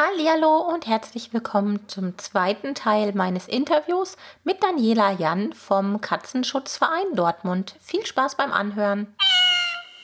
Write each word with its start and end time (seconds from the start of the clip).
Hallo 0.00 0.58
und 0.58 0.86
herzlich 0.86 1.32
willkommen 1.32 1.88
zum 1.88 2.16
zweiten 2.18 2.76
Teil 2.76 3.14
meines 3.14 3.48
Interviews 3.48 4.16
mit 4.44 4.62
Daniela 4.62 5.10
Jan 5.10 5.52
vom 5.54 6.00
Katzenschutzverein 6.00 7.16
Dortmund. 7.16 7.74
Viel 7.80 8.06
Spaß 8.06 8.36
beim 8.36 8.52
Anhören. 8.52 9.12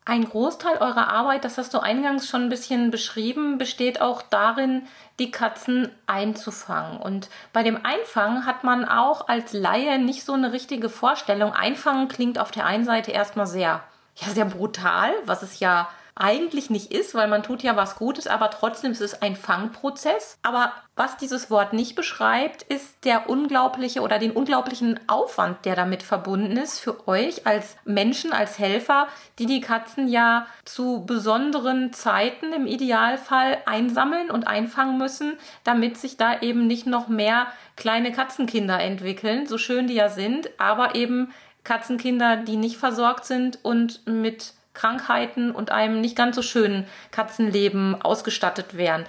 Ein 0.05 0.29
Großteil 0.29 0.79
eurer 0.79 1.13
Arbeit, 1.13 1.45
das 1.45 1.59
hast 1.59 1.75
du 1.75 1.79
eingangs 1.79 2.29
schon 2.29 2.43
ein 2.43 2.49
bisschen 2.49 2.91
beschrieben, 2.91 3.57
besteht 3.57 4.01
auch 4.01 4.23
darin, 4.23 4.89
die 5.21 5.31
Katzen 5.31 5.93
einzufangen. 6.09 6.99
Und 7.01 7.29
bei 7.53 7.63
dem 7.63 7.79
Einfangen 7.87 8.47
hat 8.47 8.65
man 8.65 8.85
auch 8.85 9.29
als 9.29 9.53
Laie 9.53 10.01
nicht 10.01 10.25
so 10.25 10.33
eine 10.33 10.53
richtige 10.53 10.89
Vorstellung. 10.89 11.53
Einfangen 11.53 12.09
klingt 12.09 12.41
auf 12.41 12.51
der 12.51 12.67
einen 12.67 12.85
Seite 12.85 13.13
erstmal 13.13 13.47
sehr, 13.47 13.85
ja, 14.17 14.29
sehr 14.31 14.47
brutal, 14.47 15.13
was 15.25 15.45
es 15.45 15.61
ja 15.61 15.89
eigentlich 16.17 16.71
nicht 16.71 16.93
ist, 16.93 17.15
weil 17.15 17.27
man 17.27 17.43
tut 17.43 17.63
ja 17.65 17.75
was 17.75 17.97
Gutes, 17.97 18.29
aber 18.29 18.51
trotzdem 18.51 18.93
ist 18.93 19.01
es 19.01 19.21
ein 19.21 19.35
Fangprozess. 19.35 20.39
Aber 20.43 20.73
was 20.95 21.17
dieses 21.17 21.51
Wort 21.51 21.73
nicht 21.73 21.97
beschreibt, 21.97 22.63
ist 22.63 23.05
der 23.05 23.29
unglaubliche 23.29 24.01
oder 24.01 24.21
den 24.21 24.31
unglaublichen 24.31 25.01
Aufwand, 25.09 25.65
der 25.65 25.75
damit 25.75 26.05
verbunden 26.05 26.57
ist 26.57 26.79
für 26.79 27.09
euch 27.09 27.49
als 27.49 27.77
Menschen, 27.85 28.33
als 28.33 28.61
Helfer, 28.61 29.09
die 29.41 29.47
die 29.47 29.61
Katzen 29.61 30.07
ja 30.07 30.47
zu 30.65 31.05
besonderen 31.05 31.93
Zeiten 31.93 32.53
im 32.53 32.69
Idealfall 32.69 33.59
einsammeln 33.67 34.31
und 34.31 34.47
einfangen 34.47 34.99
müssen, 34.99 35.37
damit 35.65 35.97
sich 35.97 36.17
da 36.17 36.41
eben 36.41 36.69
nicht 36.69 36.87
noch 36.87 37.09
mehr 37.09 37.49
kleine 37.77 38.13
Katzenkinder 38.13 38.79
entwickeln, 38.79 39.47
so 39.47 39.59
schön 39.59 39.89
die 39.89 39.95
ja 39.95 40.09
sind, 40.09 40.49
aber 40.61 40.95
eben 40.95 41.33
Katzenkinder, 41.65 42.37
die 42.37 42.57
nicht 42.57 42.77
versorgt 42.77 43.25
sind 43.25 43.59
und 43.65 44.07
mit 44.07 44.53
Krankheiten 44.75 45.51
und 45.51 45.71
einem 45.71 46.01
nicht 46.01 46.17
ganz 46.17 46.37
so 46.37 46.43
schönen 46.43 46.87
Katzenleben 47.11 48.01
ausgestattet 48.03 48.77
wären. 48.77 49.05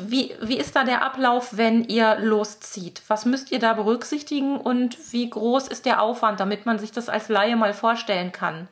Wie, 0.00 0.32
wie 0.40 0.58
ist 0.58 0.76
da 0.76 0.84
der 0.84 1.02
Ablauf, 1.04 1.56
wenn 1.56 1.84
ihr 1.84 2.18
loszieht? 2.20 3.02
Was 3.08 3.24
müsst 3.24 3.50
ihr 3.50 3.58
da 3.58 3.72
berücksichtigen 3.72 4.56
und 4.56 4.96
wie 5.12 5.28
groß 5.28 5.66
ist 5.68 5.86
der 5.86 6.00
Aufwand, 6.00 6.38
damit 6.38 6.66
man 6.66 6.78
sich 6.78 6.92
das 6.92 7.08
als 7.08 7.28
Laie 7.28 7.56
mal 7.56 7.74
vorstellen 7.74 8.30
kann? 8.30 8.68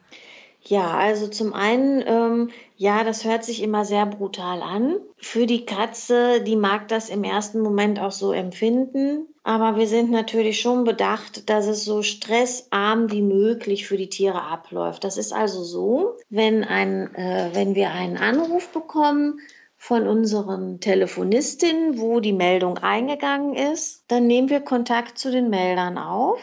Ja, 0.68 0.96
also 0.96 1.28
zum 1.28 1.54
einen, 1.54 2.02
ähm, 2.06 2.50
ja, 2.76 3.04
das 3.04 3.24
hört 3.24 3.44
sich 3.44 3.62
immer 3.62 3.84
sehr 3.84 4.04
brutal 4.04 4.62
an. 4.62 4.96
Für 5.16 5.46
die 5.46 5.64
Katze, 5.64 6.42
die 6.42 6.56
mag 6.56 6.88
das 6.88 7.08
im 7.08 7.22
ersten 7.22 7.60
Moment 7.60 8.00
auch 8.00 8.10
so 8.10 8.32
empfinden. 8.32 9.28
Aber 9.44 9.76
wir 9.76 9.86
sind 9.86 10.10
natürlich 10.10 10.60
schon 10.60 10.82
bedacht, 10.82 11.48
dass 11.48 11.68
es 11.68 11.84
so 11.84 12.02
stressarm 12.02 13.12
wie 13.12 13.22
möglich 13.22 13.86
für 13.86 13.96
die 13.96 14.08
Tiere 14.08 14.42
abläuft. 14.42 15.04
Das 15.04 15.18
ist 15.18 15.32
also 15.32 15.62
so, 15.62 16.16
wenn, 16.30 16.64
ein, 16.64 17.14
äh, 17.14 17.50
wenn 17.52 17.76
wir 17.76 17.92
einen 17.92 18.16
Anruf 18.16 18.68
bekommen, 18.72 19.40
von 19.78 20.08
unseren 20.08 20.80
Telefonistinnen, 20.80 22.00
wo 22.00 22.18
die 22.18 22.32
Meldung 22.32 22.78
eingegangen 22.78 23.54
ist. 23.54 24.04
Dann 24.08 24.26
nehmen 24.26 24.48
wir 24.48 24.60
Kontakt 24.60 25.18
zu 25.18 25.30
den 25.30 25.48
Meldern 25.50 25.98
auf 25.98 26.40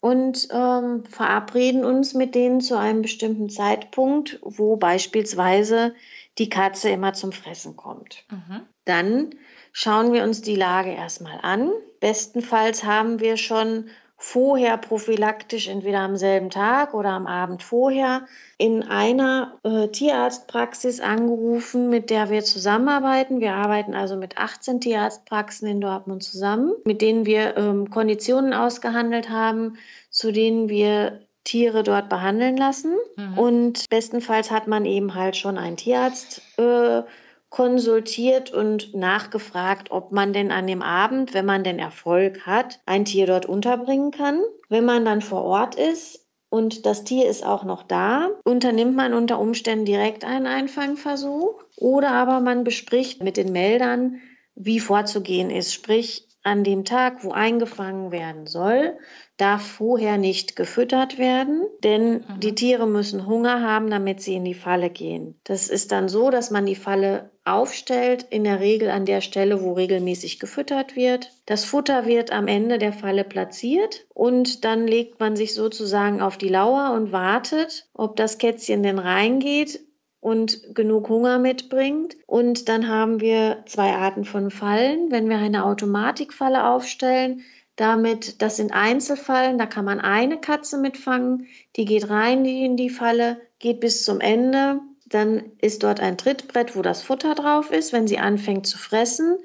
und 0.00 0.48
ähm, 0.52 1.04
verabreden 1.04 1.84
uns 1.84 2.14
mit 2.14 2.34
denen 2.34 2.60
zu 2.60 2.78
einem 2.78 3.02
bestimmten 3.02 3.50
Zeitpunkt, 3.50 4.38
wo 4.42 4.76
beispielsweise 4.76 5.94
die 6.38 6.48
Katze 6.48 6.90
immer 6.90 7.14
zum 7.14 7.32
Fressen 7.32 7.76
kommt. 7.76 8.24
Mhm. 8.30 8.60
Dann 8.84 9.30
schauen 9.72 10.12
wir 10.12 10.22
uns 10.22 10.40
die 10.40 10.54
Lage 10.54 10.90
erstmal 10.90 11.40
an. 11.42 11.72
Bestenfalls 12.00 12.84
haben 12.84 13.18
wir 13.18 13.36
schon 13.36 13.90
vorher 14.20 14.76
prophylaktisch, 14.76 15.68
entweder 15.68 16.00
am 16.00 16.16
selben 16.16 16.50
Tag 16.50 16.92
oder 16.92 17.10
am 17.10 17.28
Abend 17.28 17.62
vorher, 17.62 18.26
in 18.58 18.82
einer 18.82 19.58
äh, 19.62 19.86
Tierarztpraxis 19.86 20.98
angerufen, 21.00 21.88
mit 21.88 22.10
der 22.10 22.28
wir 22.28 22.42
zusammenarbeiten. 22.42 23.40
Wir 23.40 23.54
arbeiten 23.54 23.94
also 23.94 24.16
mit 24.16 24.36
18 24.36 24.80
Tierarztpraxen 24.80 25.68
in 25.68 25.80
Dortmund 25.80 26.24
zusammen, 26.24 26.72
mit 26.84 27.00
denen 27.00 27.26
wir 27.26 27.56
ähm, 27.56 27.90
Konditionen 27.90 28.54
ausgehandelt 28.54 29.30
haben, 29.30 29.78
zu 30.10 30.32
denen 30.32 30.68
wir 30.68 31.20
Tiere 31.44 31.84
dort 31.84 32.08
behandeln 32.08 32.56
lassen. 32.56 32.96
Mhm. 33.16 33.38
Und 33.38 33.88
bestenfalls 33.88 34.50
hat 34.50 34.66
man 34.66 34.84
eben 34.84 35.14
halt 35.14 35.36
schon 35.36 35.56
einen 35.58 35.76
Tierarzt. 35.76 36.42
Äh, 36.58 37.02
konsultiert 37.50 38.52
und 38.52 38.94
nachgefragt, 38.94 39.90
ob 39.90 40.12
man 40.12 40.32
denn 40.32 40.50
an 40.50 40.66
dem 40.66 40.82
Abend, 40.82 41.34
wenn 41.34 41.46
man 41.46 41.64
denn 41.64 41.78
Erfolg 41.78 42.46
hat, 42.46 42.80
ein 42.86 43.04
Tier 43.04 43.26
dort 43.26 43.46
unterbringen 43.46 44.10
kann. 44.10 44.40
Wenn 44.68 44.84
man 44.84 45.04
dann 45.04 45.22
vor 45.22 45.44
Ort 45.44 45.74
ist 45.74 46.26
und 46.50 46.84
das 46.84 47.04
Tier 47.04 47.28
ist 47.28 47.44
auch 47.44 47.64
noch 47.64 47.82
da, 47.82 48.28
unternimmt 48.44 48.96
man 48.96 49.14
unter 49.14 49.38
Umständen 49.38 49.86
direkt 49.86 50.24
einen 50.24 50.46
Einfangversuch 50.46 51.64
oder 51.76 52.10
aber 52.10 52.40
man 52.40 52.64
bespricht 52.64 53.22
mit 53.22 53.36
den 53.36 53.52
Meldern, 53.52 54.20
wie 54.54 54.80
vorzugehen 54.80 55.50
ist. 55.50 55.72
Sprich, 55.72 56.28
an 56.42 56.64
dem 56.64 56.84
Tag, 56.84 57.24
wo 57.24 57.32
eingefangen 57.32 58.10
werden 58.10 58.46
soll, 58.46 58.98
darf 59.38 59.62
vorher 59.62 60.18
nicht 60.18 60.56
gefüttert 60.56 61.16
werden, 61.16 61.62
denn 61.82 62.12
mhm. 62.12 62.40
die 62.40 62.54
Tiere 62.54 62.86
müssen 62.86 63.26
Hunger 63.26 63.62
haben, 63.62 63.88
damit 63.88 64.20
sie 64.20 64.34
in 64.34 64.44
die 64.44 64.54
Falle 64.54 64.90
gehen. 64.90 65.40
Das 65.44 65.68
ist 65.68 65.92
dann 65.92 66.08
so, 66.08 66.30
dass 66.30 66.50
man 66.50 66.66
die 66.66 66.74
Falle 66.74 67.30
aufstellt, 67.44 68.26
in 68.30 68.44
der 68.44 68.60
Regel 68.60 68.90
an 68.90 69.06
der 69.06 69.20
Stelle, 69.20 69.62
wo 69.62 69.72
regelmäßig 69.72 70.40
gefüttert 70.40 70.96
wird. 70.96 71.30
Das 71.46 71.64
Futter 71.64 72.04
wird 72.04 72.32
am 72.32 72.48
Ende 72.48 72.78
der 72.78 72.92
Falle 72.92 73.24
platziert 73.24 74.06
und 74.12 74.64
dann 74.64 74.86
legt 74.86 75.20
man 75.20 75.36
sich 75.36 75.54
sozusagen 75.54 76.20
auf 76.20 76.36
die 76.36 76.48
Lauer 76.48 76.92
und 76.94 77.12
wartet, 77.12 77.88
ob 77.94 78.16
das 78.16 78.38
Kätzchen 78.38 78.82
denn 78.82 78.98
reingeht 78.98 79.80
und 80.20 80.74
genug 80.74 81.08
Hunger 81.08 81.38
mitbringt. 81.38 82.16
Und 82.26 82.68
dann 82.68 82.88
haben 82.88 83.20
wir 83.20 83.62
zwei 83.66 83.92
Arten 83.92 84.24
von 84.24 84.50
Fallen. 84.50 85.10
Wenn 85.10 85.28
wir 85.28 85.38
eine 85.38 85.64
Automatikfalle 85.64 86.66
aufstellen, 86.66 87.44
damit, 87.78 88.42
das 88.42 88.56
sind 88.56 88.72
Einzelfallen, 88.72 89.56
da 89.56 89.66
kann 89.66 89.84
man 89.84 90.00
eine 90.00 90.38
Katze 90.38 90.78
mitfangen, 90.78 91.46
die 91.76 91.84
geht 91.84 92.10
rein 92.10 92.44
in 92.44 92.76
die 92.76 92.90
Falle, 92.90 93.40
geht 93.60 93.80
bis 93.80 94.04
zum 94.04 94.20
Ende. 94.20 94.80
Dann 95.06 95.52
ist 95.60 95.84
dort 95.84 96.00
ein 96.00 96.18
Trittbrett, 96.18 96.76
wo 96.76 96.82
das 96.82 97.02
Futter 97.02 97.34
drauf 97.34 97.70
ist. 97.70 97.92
Wenn 97.92 98.08
sie 98.08 98.18
anfängt 98.18 98.66
zu 98.66 98.76
fressen, 98.76 99.38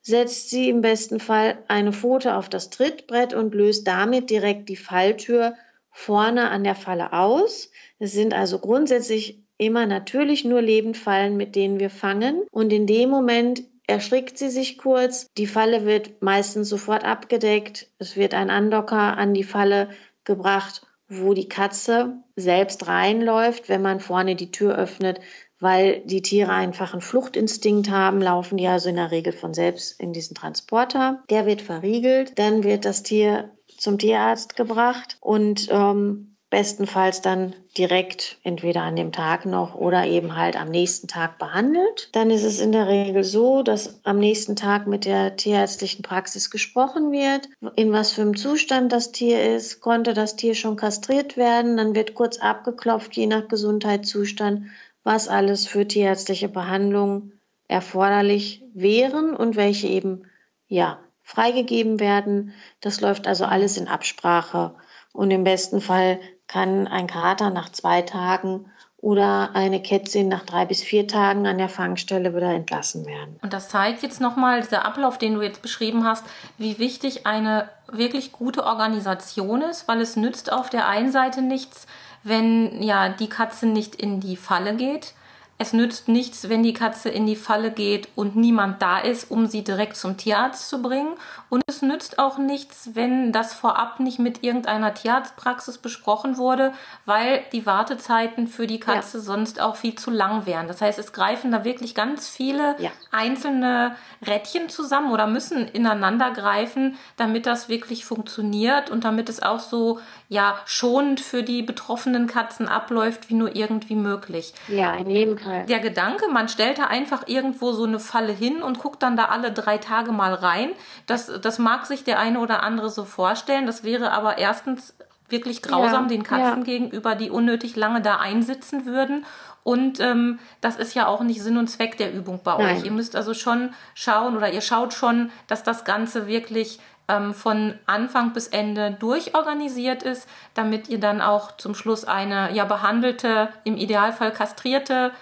setzt 0.00 0.48
sie 0.48 0.68
im 0.68 0.80
besten 0.80 1.20
Fall 1.20 1.58
eine 1.68 1.92
Pfote 1.92 2.36
auf 2.36 2.48
das 2.48 2.70
Trittbrett 2.70 3.34
und 3.34 3.54
löst 3.54 3.86
damit 3.86 4.30
direkt 4.30 4.68
die 4.68 4.76
Falltür 4.76 5.54
vorne 5.90 6.50
an 6.50 6.64
der 6.64 6.76
Falle 6.76 7.12
aus. 7.12 7.70
Es 7.98 8.12
sind 8.12 8.32
also 8.32 8.58
grundsätzlich 8.60 9.42
immer 9.58 9.86
natürlich 9.86 10.44
nur 10.44 10.62
Lebendfallen, 10.62 11.36
mit 11.36 11.56
denen 11.56 11.78
wir 11.78 11.90
fangen. 11.90 12.42
Und 12.50 12.72
in 12.72 12.86
dem 12.86 13.10
Moment 13.10 13.64
erschrickt 13.92 14.38
sie 14.38 14.48
sich 14.48 14.78
kurz. 14.78 15.30
Die 15.36 15.46
Falle 15.46 15.84
wird 15.84 16.22
meistens 16.22 16.68
sofort 16.68 17.04
abgedeckt. 17.04 17.88
Es 17.98 18.16
wird 18.16 18.34
ein 18.34 18.50
Andocker 18.50 19.16
an 19.18 19.34
die 19.34 19.44
Falle 19.44 19.90
gebracht, 20.24 20.86
wo 21.08 21.34
die 21.34 21.48
Katze 21.48 22.16
selbst 22.34 22.88
reinläuft, 22.88 23.68
wenn 23.68 23.82
man 23.82 24.00
vorne 24.00 24.34
die 24.34 24.50
Tür 24.50 24.76
öffnet, 24.76 25.20
weil 25.60 26.00
die 26.06 26.22
Tiere 26.22 26.52
einfach 26.52 26.92
einen 26.92 27.02
Fluchtinstinkt 27.02 27.90
haben, 27.90 28.20
laufen 28.20 28.56
die 28.56 28.66
also 28.66 28.88
in 28.88 28.96
der 28.96 29.10
Regel 29.10 29.32
von 29.32 29.54
selbst 29.54 30.00
in 30.00 30.12
diesen 30.12 30.34
Transporter. 30.34 31.22
Der 31.30 31.46
wird 31.46 31.62
verriegelt, 31.62 32.38
dann 32.38 32.64
wird 32.64 32.84
das 32.84 33.02
Tier 33.02 33.50
zum 33.78 33.98
Tierarzt 33.98 34.56
gebracht 34.56 35.18
und 35.20 35.68
ähm, 35.70 36.31
bestenfalls 36.52 37.22
dann 37.22 37.54
direkt 37.78 38.36
entweder 38.42 38.82
an 38.82 38.94
dem 38.94 39.10
Tag 39.10 39.46
noch 39.46 39.74
oder 39.74 40.04
eben 40.04 40.36
halt 40.36 40.54
am 40.54 40.68
nächsten 40.68 41.08
Tag 41.08 41.38
behandelt. 41.38 42.10
Dann 42.12 42.30
ist 42.30 42.44
es 42.44 42.60
in 42.60 42.72
der 42.72 42.88
Regel 42.88 43.24
so, 43.24 43.62
dass 43.62 44.00
am 44.04 44.18
nächsten 44.18 44.54
Tag 44.54 44.86
mit 44.86 45.06
der 45.06 45.36
tierärztlichen 45.36 46.02
Praxis 46.02 46.50
gesprochen 46.50 47.10
wird, 47.10 47.48
in 47.74 47.90
was 47.90 48.12
für 48.12 48.20
einem 48.20 48.36
Zustand 48.36 48.92
das 48.92 49.12
Tier 49.12 49.56
ist, 49.56 49.80
konnte 49.80 50.12
das 50.12 50.36
Tier 50.36 50.54
schon 50.54 50.76
kastriert 50.76 51.38
werden, 51.38 51.78
dann 51.78 51.94
wird 51.94 52.12
kurz 52.12 52.36
abgeklopft, 52.36 53.16
je 53.16 53.28
nach 53.28 53.48
Gesundheitszustand, 53.48 54.66
was 55.04 55.28
alles 55.28 55.66
für 55.66 55.88
tierärztliche 55.88 56.50
Behandlung 56.50 57.32
erforderlich 57.66 58.62
wären 58.74 59.34
und 59.34 59.56
welche 59.56 59.86
eben 59.86 60.26
ja 60.68 60.98
freigegeben 61.22 61.98
werden. 61.98 62.52
Das 62.82 63.00
läuft 63.00 63.26
also 63.26 63.46
alles 63.46 63.78
in 63.78 63.88
Absprache 63.88 64.74
und 65.12 65.30
im 65.30 65.44
besten 65.44 65.80
Fall 65.80 66.20
kann 66.46 66.86
ein 66.86 67.06
Kater 67.06 67.50
nach 67.50 67.70
zwei 67.70 68.02
Tagen 68.02 68.66
oder 69.02 69.50
eine 69.54 69.82
Kätzin 69.82 70.28
nach 70.28 70.44
drei 70.44 70.64
bis 70.64 70.80
vier 70.80 71.08
Tagen 71.08 71.46
an 71.46 71.58
der 71.58 71.68
Fangstelle 71.68 72.34
wieder 72.36 72.52
entlassen 72.52 73.04
werden. 73.04 73.36
Und 73.42 73.52
das 73.52 73.68
zeigt 73.68 74.02
jetzt 74.04 74.20
nochmal, 74.20 74.62
dieser 74.62 74.84
Ablauf, 74.84 75.18
den 75.18 75.34
du 75.34 75.42
jetzt 75.42 75.60
beschrieben 75.60 76.04
hast, 76.04 76.24
wie 76.56 76.78
wichtig 76.78 77.26
eine 77.26 77.68
wirklich 77.90 78.30
gute 78.30 78.64
Organisation 78.64 79.62
ist, 79.62 79.88
weil 79.88 80.00
es 80.00 80.14
nützt 80.14 80.52
auf 80.52 80.70
der 80.70 80.86
einen 80.86 81.10
Seite 81.10 81.42
nichts, 81.42 81.88
wenn 82.22 82.80
ja 82.80 83.08
die 83.08 83.28
Katze 83.28 83.66
nicht 83.66 83.96
in 83.96 84.20
die 84.20 84.36
Falle 84.36 84.76
geht. 84.76 85.14
Es 85.58 85.72
nützt 85.72 86.08
nichts, 86.08 86.48
wenn 86.48 86.64
die 86.64 86.72
Katze 86.72 87.08
in 87.08 87.24
die 87.24 87.36
Falle 87.36 87.70
geht 87.70 88.08
und 88.16 88.34
niemand 88.34 88.82
da 88.82 88.98
ist, 88.98 89.30
um 89.30 89.46
sie 89.46 89.62
direkt 89.62 89.96
zum 89.96 90.16
Tierarzt 90.16 90.68
zu 90.68 90.82
bringen. 90.82 91.14
Und 91.50 91.62
es 91.66 91.82
nützt 91.82 92.18
auch 92.18 92.38
nichts, 92.38 92.90
wenn 92.94 93.30
das 93.30 93.54
vorab 93.54 94.00
nicht 94.00 94.18
mit 94.18 94.42
irgendeiner 94.42 94.92
Tierarztpraxis 94.92 95.78
besprochen 95.78 96.36
wurde, 96.36 96.72
weil 97.04 97.44
die 97.52 97.64
Wartezeiten 97.64 98.48
für 98.48 98.66
die 98.66 98.80
Katze 98.80 99.18
ja. 99.18 99.22
sonst 99.22 99.60
auch 99.60 99.76
viel 99.76 99.94
zu 99.94 100.10
lang 100.10 100.46
wären. 100.46 100.66
Das 100.66 100.80
heißt, 100.80 100.98
es 100.98 101.12
greifen 101.12 101.52
da 101.52 101.64
wirklich 101.64 101.94
ganz 101.94 102.28
viele 102.28 102.74
ja. 102.80 102.90
einzelne 103.12 103.94
Rädchen 104.26 104.68
zusammen 104.68 105.12
oder 105.12 105.26
müssen 105.26 105.68
ineinander 105.68 106.30
greifen, 106.30 106.96
damit 107.16 107.46
das 107.46 107.68
wirklich 107.68 108.04
funktioniert 108.04 108.90
und 108.90 109.04
damit 109.04 109.28
es 109.28 109.42
auch 109.42 109.60
so 109.60 110.00
ja 110.28 110.58
schonend 110.64 111.20
für 111.20 111.42
die 111.42 111.62
betroffenen 111.62 112.26
Katzen 112.26 112.68
abläuft, 112.68 113.28
wie 113.28 113.34
nur 113.34 113.54
irgendwie 113.54 113.96
möglich. 113.96 114.54
Ja, 114.68 114.94
in 114.94 115.10
jedem 115.10 115.36
Fall. 115.42 115.66
Der 115.66 115.80
Gedanke, 115.80 116.28
man 116.28 116.48
stellt 116.48 116.78
da 116.78 116.84
einfach 116.84 117.26
irgendwo 117.26 117.72
so 117.72 117.84
eine 117.84 117.98
Falle 117.98 118.32
hin 118.32 118.62
und 118.62 118.78
guckt 118.78 119.02
dann 119.02 119.16
da 119.16 119.26
alle 119.26 119.52
drei 119.52 119.78
Tage 119.78 120.12
mal 120.12 120.34
rein, 120.34 120.70
das, 121.06 121.30
das 121.40 121.58
mag 121.58 121.86
sich 121.86 122.04
der 122.04 122.18
eine 122.18 122.40
oder 122.40 122.62
andere 122.62 122.90
so 122.90 123.04
vorstellen. 123.04 123.66
Das 123.66 123.84
wäre 123.84 124.12
aber 124.12 124.38
erstens 124.38 124.94
wirklich 125.28 125.62
grausam 125.62 126.04
ja, 126.04 126.08
den 126.08 126.22
Katzen 126.22 126.58
ja. 126.58 126.64
gegenüber, 126.64 127.14
die 127.14 127.30
unnötig 127.30 127.74
lange 127.74 128.02
da 128.02 128.16
einsitzen 128.16 128.86
würden. 128.86 129.24
Und 129.64 130.00
ähm, 130.00 130.38
das 130.60 130.76
ist 130.76 130.94
ja 130.94 131.06
auch 131.06 131.22
nicht 131.22 131.42
Sinn 131.42 131.56
und 131.56 131.68
Zweck 131.68 131.96
der 131.96 132.12
Übung 132.12 132.40
bei 132.42 132.56
Nein. 132.56 132.76
euch. 132.76 132.84
Ihr 132.84 132.90
müsst 132.90 133.16
also 133.16 133.32
schon 133.32 133.72
schauen 133.94 134.36
oder 134.36 134.52
ihr 134.52 134.60
schaut 134.60 134.92
schon, 134.92 135.30
dass 135.46 135.62
das 135.62 135.84
Ganze 135.84 136.26
wirklich 136.26 136.80
ähm, 137.08 137.32
von 137.32 137.74
Anfang 137.86 138.32
bis 138.32 138.48
Ende 138.48 138.92
durchorganisiert 138.98 140.02
ist, 140.02 140.28
damit 140.54 140.88
ihr 140.88 141.00
dann 141.00 141.20
auch 141.20 141.56
zum 141.56 141.74
Schluss 141.74 142.04
eine 142.04 142.52
ja 142.52 142.64
behandelte, 142.64 143.48
im 143.64 143.76
Idealfall 143.76 144.32
kastrierte 144.32 145.12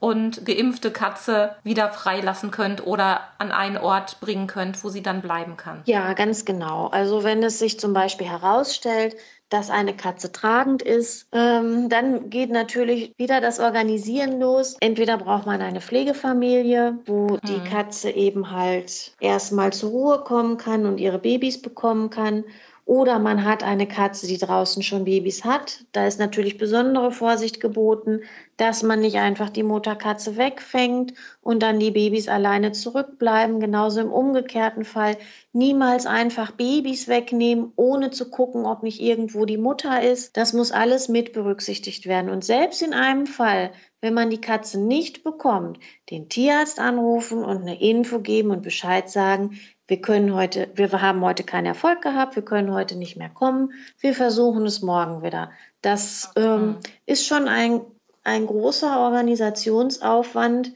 und 0.00 0.44
geimpfte 0.46 0.90
Katze 0.90 1.56
wieder 1.62 1.90
freilassen 1.90 2.50
könnt 2.50 2.86
oder 2.86 3.20
an 3.38 3.52
einen 3.52 3.76
Ort 3.76 4.20
bringen 4.20 4.46
könnt, 4.46 4.82
wo 4.84 4.88
sie 4.88 5.02
dann 5.02 5.22
bleiben 5.22 5.56
kann. 5.56 5.82
Ja, 5.86 6.12
ganz 6.14 6.44
genau. 6.44 6.88
Also 6.88 7.24
wenn 7.24 7.42
es 7.42 7.58
sich 7.58 7.78
zum 7.80 7.92
Beispiel 7.92 8.28
herausstellt, 8.28 9.16
dass 9.48 9.70
eine 9.70 9.96
Katze 9.96 10.30
tragend 10.30 10.82
ist. 10.82 11.26
Ähm, 11.32 11.88
dann 11.88 12.30
geht 12.30 12.50
natürlich 12.50 13.14
wieder 13.16 13.40
das 13.40 13.60
Organisieren 13.60 14.40
los. 14.40 14.76
Entweder 14.80 15.16
braucht 15.16 15.46
man 15.46 15.62
eine 15.62 15.80
Pflegefamilie, 15.80 16.98
wo 17.06 17.28
mhm. 17.28 17.40
die 17.44 17.60
Katze 17.60 18.10
eben 18.10 18.50
halt 18.50 19.12
erstmal 19.20 19.72
zur 19.72 19.90
Ruhe 19.90 20.18
kommen 20.18 20.58
kann 20.58 20.84
und 20.84 20.98
ihre 20.98 21.18
Babys 21.18 21.62
bekommen 21.62 22.10
kann. 22.10 22.44
Oder 22.88 23.18
man 23.18 23.44
hat 23.44 23.62
eine 23.62 23.86
Katze, 23.86 24.26
die 24.26 24.38
draußen 24.38 24.82
schon 24.82 25.04
Babys 25.04 25.44
hat. 25.44 25.84
Da 25.92 26.06
ist 26.06 26.18
natürlich 26.18 26.56
besondere 26.56 27.12
Vorsicht 27.12 27.60
geboten, 27.60 28.22
dass 28.56 28.82
man 28.82 29.00
nicht 29.00 29.18
einfach 29.18 29.50
die 29.50 29.62
Mutterkatze 29.62 30.38
wegfängt 30.38 31.12
und 31.42 31.62
dann 31.62 31.78
die 31.78 31.90
Babys 31.90 32.28
alleine 32.28 32.72
zurückbleiben. 32.72 33.60
Genauso 33.60 34.00
im 34.00 34.10
umgekehrten 34.10 34.86
Fall 34.86 35.18
niemals 35.52 36.06
einfach 36.06 36.52
Babys 36.52 37.08
wegnehmen, 37.08 37.72
ohne 37.76 38.10
zu 38.10 38.30
gucken, 38.30 38.64
ob 38.64 38.82
nicht 38.82 39.02
irgendwo 39.02 39.44
die 39.44 39.58
Mutter 39.58 40.00
ist. 40.00 40.38
Das 40.38 40.54
muss 40.54 40.72
alles 40.72 41.10
mit 41.10 41.34
berücksichtigt 41.34 42.06
werden. 42.06 42.30
Und 42.30 42.42
selbst 42.42 42.80
in 42.80 42.94
einem 42.94 43.26
Fall, 43.26 43.70
wenn 44.00 44.14
man 44.14 44.30
die 44.30 44.40
Katze 44.40 44.80
nicht 44.80 45.24
bekommt, 45.24 45.78
den 46.08 46.30
Tierarzt 46.30 46.80
anrufen 46.80 47.44
und 47.44 47.58
eine 47.60 47.78
Info 47.82 48.20
geben 48.20 48.50
und 48.50 48.62
Bescheid 48.62 49.10
sagen, 49.10 49.58
wir 49.88 50.00
können 50.00 50.34
heute, 50.34 50.70
wir 50.74 50.92
haben 50.92 51.22
heute 51.22 51.42
keinen 51.42 51.66
Erfolg 51.66 52.02
gehabt, 52.02 52.36
wir 52.36 52.44
können 52.44 52.72
heute 52.72 52.94
nicht 52.94 53.16
mehr 53.16 53.30
kommen, 53.30 53.72
wir 53.98 54.14
versuchen 54.14 54.66
es 54.66 54.82
morgen 54.82 55.22
wieder. 55.22 55.50
Das 55.80 56.30
ähm, 56.36 56.76
ist 57.06 57.26
schon 57.26 57.48
ein, 57.48 57.80
ein 58.22 58.46
großer 58.46 59.00
Organisationsaufwand, 59.00 60.72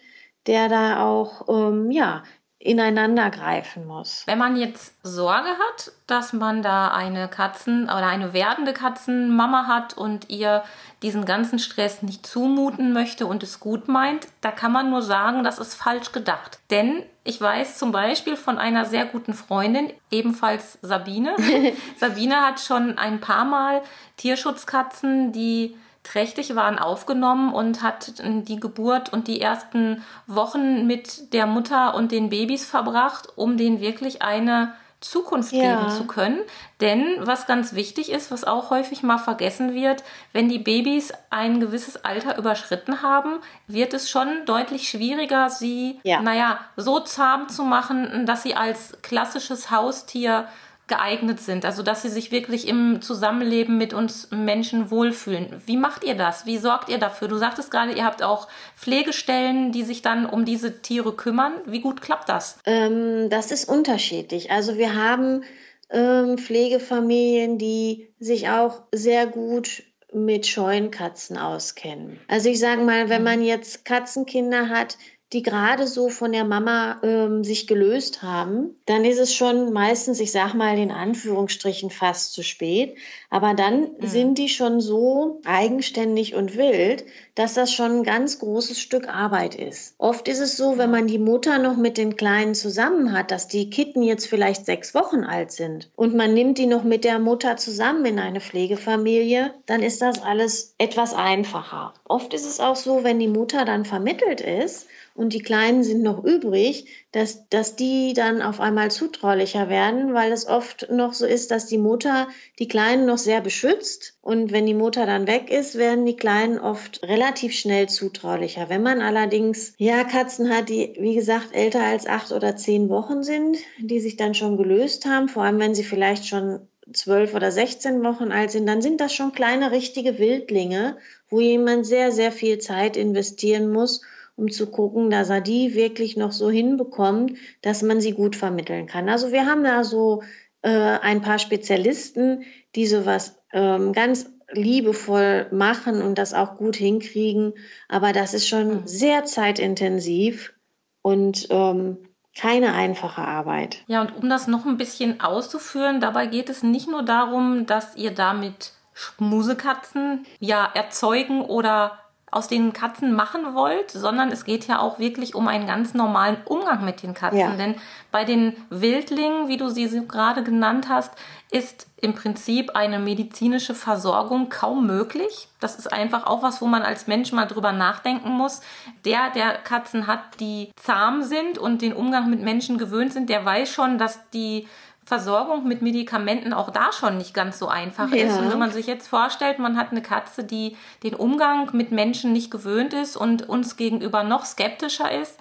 der 0.47 0.69
da 0.69 1.05
auch 1.05 1.47
ähm, 1.49 1.91
ja, 1.91 2.23
ineinander 2.59 3.29
greifen 3.31 3.87
muss. 3.87 4.23
Wenn 4.27 4.39
man 4.39 4.57
jetzt 4.57 4.95
Sorge 5.03 5.49
hat, 5.49 5.93
dass 6.07 6.33
man 6.33 6.63
da 6.63 6.89
eine 6.89 7.29
Katzen- 7.29 7.85
oder 7.85 8.07
eine 8.07 8.33
werdende 8.33 8.73
Katzenmama 8.73 9.67
hat 9.67 9.99
und 9.99 10.31
ihr 10.31 10.63
diesen 11.03 11.25
ganzen 11.25 11.59
Stress 11.59 12.03
nicht 12.03 12.25
zumuten 12.25 12.93
möchte 12.93 13.27
und 13.27 13.43
es 13.43 13.61
gut 13.61 13.89
meint, 13.89 14.29
da 14.41 14.53
kann 14.53 14.73
man 14.73 14.91
nur 14.91 15.03
sagen, 15.03 15.45
das 15.45 15.59
ist 15.59 15.75
falsch 15.75 16.13
gedacht. 16.13 16.61
Denn 16.71 17.03
ich 17.25 17.41
weiß 17.41 17.79
zum 17.79 17.93
Beispiel 17.93 18.37
von 18.37 18.59
einer 18.59 18.85
sehr 18.85 19.07
guten 19.07 19.35
Freundin, 19.35 19.93
ebenfalls 20.11 20.79
Sabine. 20.83 21.37
Sabine 21.97 22.41
hat 22.41 22.61
schon 22.61 22.99
ein 22.99 23.21
paar 23.21 23.45
Mal 23.45 23.83
Tierschutzkatzen, 24.17 25.33
die 25.33 25.77
trächtig 26.03 26.57
waren, 26.57 26.81
aufgenommen 26.81 27.55
und 27.55 27.83
hat 27.83 28.15
die 28.25 28.59
Geburt 28.59 29.13
und 29.13 29.29
die 29.29 29.41
ersten 29.41 30.03
Wochen 30.27 30.87
mit 30.87 31.33
der 31.33 31.47
Mutter 31.47 31.95
und 31.95 32.11
den 32.11 32.29
Babys 32.29 32.67
verbracht, 32.67 33.29
um 33.37 33.57
denen 33.57 33.81
wirklich 33.81 34.23
eine 34.23 34.75
Zukunft 35.03 35.53
ja. 35.53 35.77
geben 35.77 35.91
zu 35.91 36.07
können. 36.07 36.41
Denn 36.81 37.05
was 37.21 37.47
ganz 37.47 37.75
wichtig 37.75 38.11
ist, 38.11 38.31
was 38.31 38.45
auch 38.45 38.71
häufig 38.71 39.03
mal 39.03 39.19
vergessen 39.19 39.75
wird, 39.75 40.03
wenn 40.33 40.49
die 40.49 40.59
Babys 40.59 41.13
ein 41.31 41.61
gewisses 41.61 42.05
Alter 42.05 42.39
überschritten 42.39 43.03
haben, 43.03 43.41
wird 43.67 43.93
es 43.95 44.09
schon 44.09 44.47
deutlich 44.47 44.89
schwieriger, 44.89 45.51
sie, 45.51 46.01
ja. 46.05 46.23
naja, 46.23 46.59
so 46.77 47.01
zahm 47.01 47.49
zu 47.49 47.65
machen, 47.65 48.27
dass 48.27 48.43
sie 48.43 48.55
als 48.55 48.97
klassisches 49.03 49.71
Haustier 49.71 50.49
geeignet 50.93 51.41
sind, 51.41 51.65
also 51.65 51.83
dass 51.83 52.03
sie 52.03 52.11
sich 52.11 52.31
wirklich 52.33 52.69
im 52.69 53.01
Zusammenleben 53.01 53.79
mit 53.79 53.95
uns 53.95 54.29
Menschen 54.31 54.91
wohlfühlen. 54.91 55.63
Wie 55.65 55.79
macht 55.79 56.05
ihr 56.05 56.15
das? 56.15 56.45
Wie 56.45 56.59
sorgt 56.59 56.91
ihr 56.91 56.99
dafür? 56.99 57.29
Du 57.29 57.39
sagtest 57.39 57.71
gerade, 57.71 57.93
ihr 57.93 58.05
habt 58.05 58.23
auch 58.23 58.47
Pflegestellen, 58.77 59.73
die 59.73 59.85
sich 59.85 60.03
dann 60.03 60.27
um 60.27 60.45
diese 60.45 60.83
Tiere 60.83 61.15
kümmern. 61.15 61.55
Wie 61.65 61.81
gut 61.81 62.03
klappt 62.03 62.29
das? 62.29 62.59
Ähm, 62.67 63.31
das 63.31 63.53
ist 63.53 63.67
unterschiedlich. 63.67 64.51
Also 64.51 64.77
wir 64.77 64.95
haben 64.95 65.45
ähm, 65.89 66.37
Pflegefamilien, 66.37 67.57
die 67.57 68.11
sich 68.21 68.51
auch 68.51 68.83
sehr 68.93 69.27
gut 69.27 69.85
mit 70.13 70.47
Scheuenkatzen 70.47 71.39
auskennen. 71.39 72.21
Also 72.29 72.51
ich 72.51 72.59
sage 72.59 72.83
mal, 72.83 73.09
wenn 73.09 73.23
mhm. 73.23 73.25
man 73.25 73.43
jetzt 73.43 73.87
Katzenkinder 73.87 74.69
hat, 74.69 74.99
die 75.33 75.43
gerade 75.43 75.87
so 75.87 76.09
von 76.09 76.33
der 76.33 76.45
Mama 76.45 77.01
ähm, 77.03 77.45
sich 77.45 77.67
gelöst 77.67 78.23
haben, 78.23 78.77
dann 78.87 79.05
ist 79.05 79.19
es 79.19 79.35
schon 79.35 79.73
meistens, 79.73 80.21
ich 80.21 80.33
sag 80.33 80.55
mal 80.55 80.79
in 80.79 80.91
Anführungsstrichen, 80.91 81.91
fast 81.91 82.33
zu 82.35 82.43
spät. 82.43 82.97
Aber 83.31 83.55
dann 83.55 83.93
mhm. 83.99 84.07
sind 84.07 84.39
die 84.39 84.49
schon 84.49 84.81
so 84.81 85.41
eigenständig 85.45 86.35
und 86.35 86.57
wild, 86.57 87.05
dass 87.35 87.55
das 87.55 87.73
schon 87.73 87.99
ein 87.99 88.03
ganz 88.03 88.39
großes 88.41 88.79
Stück 88.79 89.09
Arbeit 89.09 89.55
ist. 89.55 89.95
Oft 89.97 90.29
ist 90.29 90.41
es 90.41 90.57
so, 90.57 90.77
wenn 90.77 90.91
man 90.91 91.07
die 91.07 91.19
Mutter 91.19 91.59
noch 91.59 91.77
mit 91.77 91.97
den 91.97 92.17
Kleinen 92.17 92.55
zusammen 92.55 93.13
hat, 93.13 93.31
dass 93.31 93.49
die 93.49 93.71
Kitten 93.71 94.03
jetzt 94.03 94.27
vielleicht 94.27 94.67
sechs 94.67 94.95
Wochen 94.95 95.25
alt 95.25 95.51
sind 95.51 95.89
und 95.97 96.15
man 96.15 96.35
nimmt 96.35 96.59
die 96.59 96.67
noch 96.67 96.85
mit 96.85 97.05
der 97.05 97.19
Mutter 97.19 97.57
zusammen 97.57 98.05
in 98.05 98.19
eine 98.19 98.41
Pflegefamilie, 98.41 99.55
dann 99.65 99.83
ist 99.83 100.03
das 100.03 100.23
alles 100.23 100.75
etwas 100.77 101.15
einfacher. 101.15 101.95
Oft 102.05 102.35
ist 102.35 102.47
es 102.47 102.61
auch 102.61 102.77
so, 102.77 103.03
wenn 103.03 103.19
die 103.19 103.29
Mutter 103.29 103.65
dann 103.65 103.87
vermittelt 103.87 104.43
ist, 104.43 104.87
und 105.15 105.33
die 105.33 105.43
Kleinen 105.43 105.83
sind 105.85 106.03
noch 106.03 106.25
übrig, 106.25 106.87
dass, 107.13 107.49
dass 107.49 107.77
die 107.77 108.13
dann 108.15 108.43
auf 108.43 108.61
einmal 108.61 108.91
zutraulicher 108.91 109.69
werden, 109.69 110.15
weil 110.15 110.33
es 110.33 110.47
oft 110.47 110.91
noch 110.91 111.13
so 111.13 111.27
ist, 111.27 111.51
dass 111.51 111.67
die 111.67 111.79
Mutter 111.79 112.29
die 112.59 112.69
Kleinen 112.69 113.07
noch 113.07 113.19
sehr 113.19 113.41
beschützt 113.41 114.17
und 114.23 114.53
wenn 114.53 114.67
die 114.67 114.75
Mutter 114.75 115.07
dann 115.07 115.27
weg 115.27 115.51
ist, 115.51 115.77
werden 115.77 116.07
die 116.07 116.17
Kleinen 116.17 116.59
oft 116.59 117.03
relativ 117.03 117.53
schnell 117.53 117.89
zutraulicher. 117.89 118.69
Wenn 118.69 118.83
man 118.83 119.03
allerdings 119.03 119.75
ja 119.77 120.05
Katzen 120.05 120.49
hat, 120.49 120.69
die 120.69 120.95
wie 120.99 121.15
gesagt 121.15 121.55
älter 121.55 121.83
als 121.83 122.07
acht 122.07 122.33
oder 122.33 122.57
zehn 122.57 122.89
Wochen 122.89 123.23
sind, 123.23 123.59
die 123.79 124.01
sich 124.01 124.17
dann 124.17 124.35
schon 124.35 124.57
gelöst 124.57 125.05
haben, 125.05 125.29
vor 125.29 125.43
allem 125.43 125.59
wenn 125.59 125.75
sie 125.75 125.85
vielleicht 125.85 126.27
schon 126.27 126.61
zwölf 126.93 127.35
oder 127.35 127.53
sechzehn 127.53 128.03
Wochen 128.03 128.33
alt 128.33 128.51
sind, 128.51 128.67
dann 128.67 128.83
sind 128.83 129.01
das 129.01 129.15
schon 129.15 129.33
kleine 129.33 129.71
richtige 129.71 130.19
Wildlinge, 130.19 130.97
wo 131.29 131.41
jemand 131.41 131.87
sehr, 131.87 132.13
sehr 132.13 132.33
viel 132.33 132.59
Zeit 132.59 132.97
investieren 132.97 133.71
muss, 133.71 134.03
um 134.37 134.51
zu 134.51 134.71
gucken, 134.71 135.11
dass 135.11 135.31
er 135.31 135.41
die 135.41 135.75
wirklich 135.75 136.17
noch 136.17 136.33
so 136.33 136.51
hinbekommt, 136.51 137.37
dass 137.61 137.83
man 137.83 138.01
sie 138.01 138.13
gut 138.13 138.37
vermitteln 138.37 138.87
kann. 138.87 139.09
Also 139.09 139.33
wir 139.33 139.47
haben 139.47 139.65
da 139.65 139.85
so 139.85 140.23
äh, 140.63 140.71
ein 140.71 141.21
paar 141.21 141.39
Spezialisten, 141.39 142.45
die 142.75 142.87
sowas 142.87 143.39
ähm, 143.53 143.93
ganz 143.93 144.31
liebevoll 144.51 145.47
machen 145.51 146.03
und 146.03 146.19
das 146.19 146.35
auch 146.35 146.57
gut 146.57 146.77
hinkriegen. 146.77 147.55
Aber 147.89 148.13
das 148.13 148.35
ist 148.35 148.49
schon 148.49 148.69
mhm. 148.69 148.87
sehr 148.87 149.25
zeitintensiv 149.25 150.55
und 151.03 151.49
ähm, 151.51 151.99
keine 152.39 152.73
einfache 152.73 153.23
Arbeit. 153.23 153.85
Ja, 153.89 154.01
und 154.01 154.17
um 154.17 154.29
das 154.29 154.47
noch 154.47 154.65
ein 154.65 154.79
bisschen 154.79 155.21
auszuführen, 155.21 156.01
dabei 156.01 156.27
geht 156.27 156.49
es 156.49 156.63
nicht 156.63 156.89
nur 156.89 157.03
darum, 157.03 157.67
dass 157.67 157.97
ihr 157.97 158.13
damit 158.13 158.73
Schmusekatzen 158.95 160.27
ja 160.39 160.71
erzeugen 160.75 161.43
oder 161.43 161.99
aus 162.33 162.49
den 162.49 162.73
Katzen 162.73 163.13
machen 163.13 163.55
wollt, 163.55 163.91
sondern 163.91 164.33
es 164.33 164.45
geht 164.45 164.67
ja 164.67 164.81
auch 164.81 164.99
wirklich 164.99 165.35
um 165.35 165.49
einen 165.49 165.67
ganz 165.67 165.93
normalen 165.93 166.39
Umgang 166.47 166.83
mit 166.83 167.03
den 167.03 167.13
Katzen. 167.13 167.39
Ja. 167.39 167.57
Denn 167.57 167.77
bei 168.11 168.25
den 168.25 168.57
Wildlingen, 168.71 169.49
wie 169.49 169.59
du 169.59 169.69
sie 169.69 169.87
gerade 170.09 170.43
genannt 170.43 170.89
hast, 170.89 171.13
ist 171.51 171.87
im 172.01 172.15
Prinzip 172.15 172.75
eine 172.75 172.99
medizinische 172.99 173.75
Versorgung 173.75 174.49
kaum 174.49 174.87
möglich. 174.87 175.49
Das 175.61 175.77
ist 175.77 175.93
einfach 175.93 176.27
auch 176.27 176.43
was, 176.43 176.63
wo 176.63 176.67
man 176.67 176.83
als 176.83 177.07
Mensch 177.07 177.33
mal 177.33 177.45
drüber 177.45 177.73
nachdenken 177.73 178.31
muss. 178.31 178.63
Der, 179.05 179.29
der 179.35 179.59
Katzen 179.59 180.07
hat, 180.07 180.41
die 180.41 180.73
zahm 180.77 181.23
sind 181.23 181.59
und 181.59 181.83
den 181.83 181.93
Umgang 181.93 182.31
mit 182.31 182.41
Menschen 182.41 182.79
gewöhnt 182.79 183.13
sind, 183.13 183.29
der 183.29 183.45
weiß 183.45 183.69
schon, 183.69 183.99
dass 183.99 184.19
die 184.31 184.67
Versorgung 185.05 185.67
mit 185.67 185.83
Medikamenten 185.83 186.53
auch 186.53 186.71
da 186.71 186.93
schon 186.93 187.19
nicht 187.19 187.35
ganz 187.35 187.59
so 187.59 187.69
einfach 187.69 188.11
ja. 188.13 188.27
ist. 188.27 188.39
Und 188.39 188.51
wenn 188.51 188.59
man 188.59 188.71
sich 188.71 188.87
jetzt 188.87 189.09
vorstellt, 189.09 189.59
man 189.59 189.77
hat 189.77 189.91
eine 189.91 190.03
Katze, 190.03 190.45
die 190.45 190.77
den 191.03 191.15
Umgang 191.15 191.69
mit 191.73 191.91
Menschen 191.91 192.33
nicht 192.33 192.51
gewöhnt 192.51 192.95
ist 192.95 193.17
und 193.17 193.49
uns 193.49 193.77
gegenüber 193.77 194.23
noch 194.23 194.45
skeptischer 194.45 195.11
ist, 195.11 195.39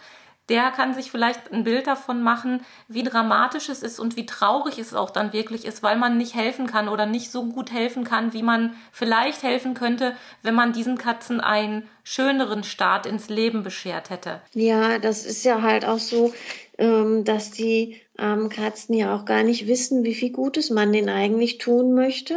der 0.50 0.72
kann 0.72 0.94
sich 0.94 1.12
vielleicht 1.12 1.53
ein 1.53 1.63
Bild 1.63 1.88
davon 1.88 2.22
machen, 2.22 2.65
wie 2.89 3.03
dramatisch 3.03 3.70
es 3.70 3.84
ist 3.84 4.00
und 4.00 4.18
wie 4.18 4.25
traurig 4.25 4.80
es 4.80 4.94
auch 4.94 5.10
dann 5.10 5.32
wirklich 5.32 5.63
ist, 5.63 5.82
weil 5.82 5.98
man 5.98 6.18
nicht 6.18 6.36
helfen 6.36 6.68
kann 6.68 6.89
oder 6.89 7.06
nicht 7.06 7.32
so 7.32 7.46
gut 7.46 7.72
helfen 7.72 8.03
kann, 8.03 8.34
wie 8.34 8.44
man 8.44 8.75
vielleicht 8.91 9.44
helfen 9.44 9.75
könnte, 9.75 10.13
wenn 10.44 10.56
man 10.56 10.74
diesen 10.74 10.98
Katzen 10.98 11.39
einen 11.39 11.88
schöneren 12.03 12.65
Start 12.65 13.06
ins 13.06 13.30
Leben 13.30 13.63
beschert 13.63 14.10
hätte. 14.10 14.41
Ja, 14.53 15.00
das 15.00 15.25
ist 15.25 15.46
ja 15.46 15.62
halt 15.62 15.86
auch 15.86 16.00
so, 16.00 16.34
ähm, 16.81 17.23
dass 17.23 17.51
die 17.51 18.01
armen 18.17 18.50
Katzen 18.50 18.93
ja 18.95 19.15
auch 19.15 19.23
gar 19.23 19.43
nicht 19.43 19.67
wissen, 19.67 20.03
wie 20.03 20.15
viel 20.15 20.31
Gutes 20.31 20.69
man 20.69 20.91
denen 20.91 21.09
eigentlich 21.09 21.57
tun 21.57 21.93
möchte 21.93 22.35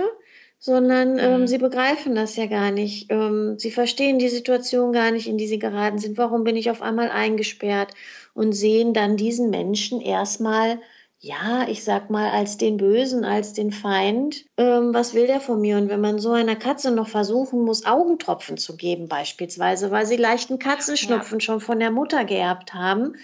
sondern 0.64 1.18
ähm, 1.18 1.42
mhm. 1.42 1.46
sie 1.46 1.58
begreifen 1.58 2.14
das 2.14 2.36
ja 2.36 2.46
gar 2.46 2.70
nicht. 2.70 3.10
Ähm, 3.10 3.58
sie 3.58 3.70
verstehen 3.70 4.18
die 4.18 4.30
Situation 4.30 4.94
gar 4.94 5.10
nicht, 5.10 5.26
in 5.26 5.36
die 5.36 5.46
sie 5.46 5.58
geraten 5.58 5.98
sind. 5.98 6.16
Warum 6.16 6.42
bin 6.42 6.56
ich 6.56 6.70
auf 6.70 6.80
einmal 6.80 7.10
eingesperrt? 7.10 7.92
Und 8.32 8.54
sehen 8.54 8.94
dann 8.94 9.18
diesen 9.18 9.50
Menschen 9.50 10.00
erstmal, 10.00 10.80
ja, 11.20 11.66
ich 11.68 11.84
sag 11.84 12.08
mal, 12.08 12.30
als 12.30 12.56
den 12.56 12.78
Bösen, 12.78 13.26
als 13.26 13.52
den 13.52 13.72
Feind. 13.72 14.46
Ähm, 14.56 14.94
was 14.94 15.12
will 15.12 15.26
der 15.26 15.42
von 15.42 15.60
mir? 15.60 15.76
Und 15.76 15.90
wenn 15.90 16.00
man 16.00 16.18
so 16.18 16.32
einer 16.32 16.56
Katze 16.56 16.90
noch 16.92 17.08
versuchen 17.08 17.60
muss, 17.60 17.84
Augentropfen 17.84 18.56
zu 18.56 18.74
geben, 18.74 19.06
beispielsweise, 19.06 19.90
weil 19.90 20.06
sie 20.06 20.16
leichten 20.16 20.58
Katzenschnupfen 20.58 21.40
ja. 21.40 21.44
schon 21.44 21.60
von 21.60 21.78
der 21.78 21.90
Mutter 21.90 22.24
geerbt 22.24 22.72
haben, 22.72 23.16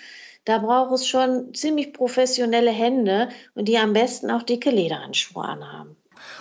da 0.45 0.59
braucht 0.59 0.93
es 0.93 1.07
schon 1.07 1.55
ziemlich 1.55 1.93
professionelle 1.93 2.71
Hände 2.71 3.29
und 3.55 3.67
die 3.67 3.79
am 3.79 3.93
besten 3.93 4.31
auch 4.31 4.43
dicke 4.43 4.71
Lederhandschuhe 4.71 5.45
anhaben. 5.45 5.97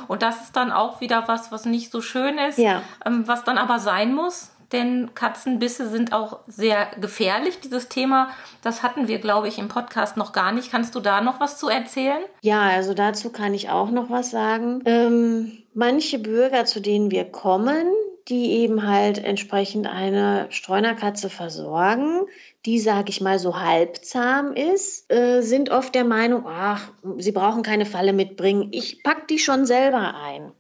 Und 0.08 0.22
das 0.22 0.44
ist 0.44 0.56
dann 0.56 0.72
auch 0.72 1.01
wieder 1.01 1.27
was, 1.27 1.51
was 1.51 1.65
nicht 1.65 1.91
so 1.91 2.01
schön 2.01 2.38
ist, 2.38 2.58
ja. 2.58 2.82
ähm, 3.06 3.27
was 3.27 3.44
dann 3.44 3.58
aber 3.58 3.79
sein 3.79 4.13
muss. 4.13 4.51
Denn 4.72 5.15
Katzenbisse 5.15 5.89
sind 5.89 6.13
auch 6.13 6.41
sehr 6.46 6.88
gefährlich. 7.00 7.60
Dieses 7.60 7.89
Thema, 7.89 8.29
das 8.62 8.84
hatten 8.84 9.08
wir, 9.08 9.18
glaube 9.18 9.48
ich, 9.48 9.58
im 9.58 9.68
Podcast 9.68 10.15
noch 10.15 10.32
gar 10.32 10.51
nicht. 10.51 10.70
Kannst 10.70 10.94
du 10.94 11.00
da 11.00 11.22
noch 11.22 11.39
was 11.39 11.58
zu 11.58 11.70
erzählen? 11.70 12.22
Ja, 12.41 12.62
also 12.62 12.94
dazu 12.94 13.32
kann 13.32 13.56
ich 13.56 13.70
auch 13.72 13.89
noch 13.89 14.12
was 14.12 14.29
sagen. 14.29 14.84
Ähm, 14.86 15.63
manche 15.74 16.20
Bürger, 16.20 16.65
zu 16.65 16.82
denen 16.82 17.10
wir 17.10 17.25
kommen, 17.25 17.88
die 18.29 18.51
eben 18.51 18.88
halt 18.88 19.24
entsprechend 19.24 19.88
eine 19.88 20.48
Streunerkatze 20.50 21.29
versorgen, 21.29 22.21
die, 22.65 22.79
sag 22.79 23.09
ich 23.09 23.21
mal, 23.21 23.39
so 23.39 23.59
halbzahm 23.59 24.53
ist, 24.53 25.12
äh, 25.12 25.41
sind 25.41 25.71
oft 25.71 25.95
der 25.95 26.03
Meinung, 26.03 26.43
ach, 26.45 26.91
sie 27.17 27.31
brauchen 27.31 27.63
keine 27.63 27.86
Falle 27.86 28.13
mitbringen, 28.13 28.69
ich 28.71 29.03
pack 29.03 29.27
die 29.27 29.39
schon 29.39 29.65
selber 29.65 30.15
ein. 30.15 30.51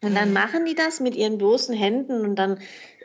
Und 0.00 0.14
dann 0.14 0.28
mhm. 0.28 0.34
machen 0.34 0.64
die 0.64 0.74
das 0.74 1.00
mit 1.00 1.16
ihren 1.16 1.38
bloßen 1.38 1.74
Händen 1.74 2.22
und 2.22 2.36
dann 2.36 2.58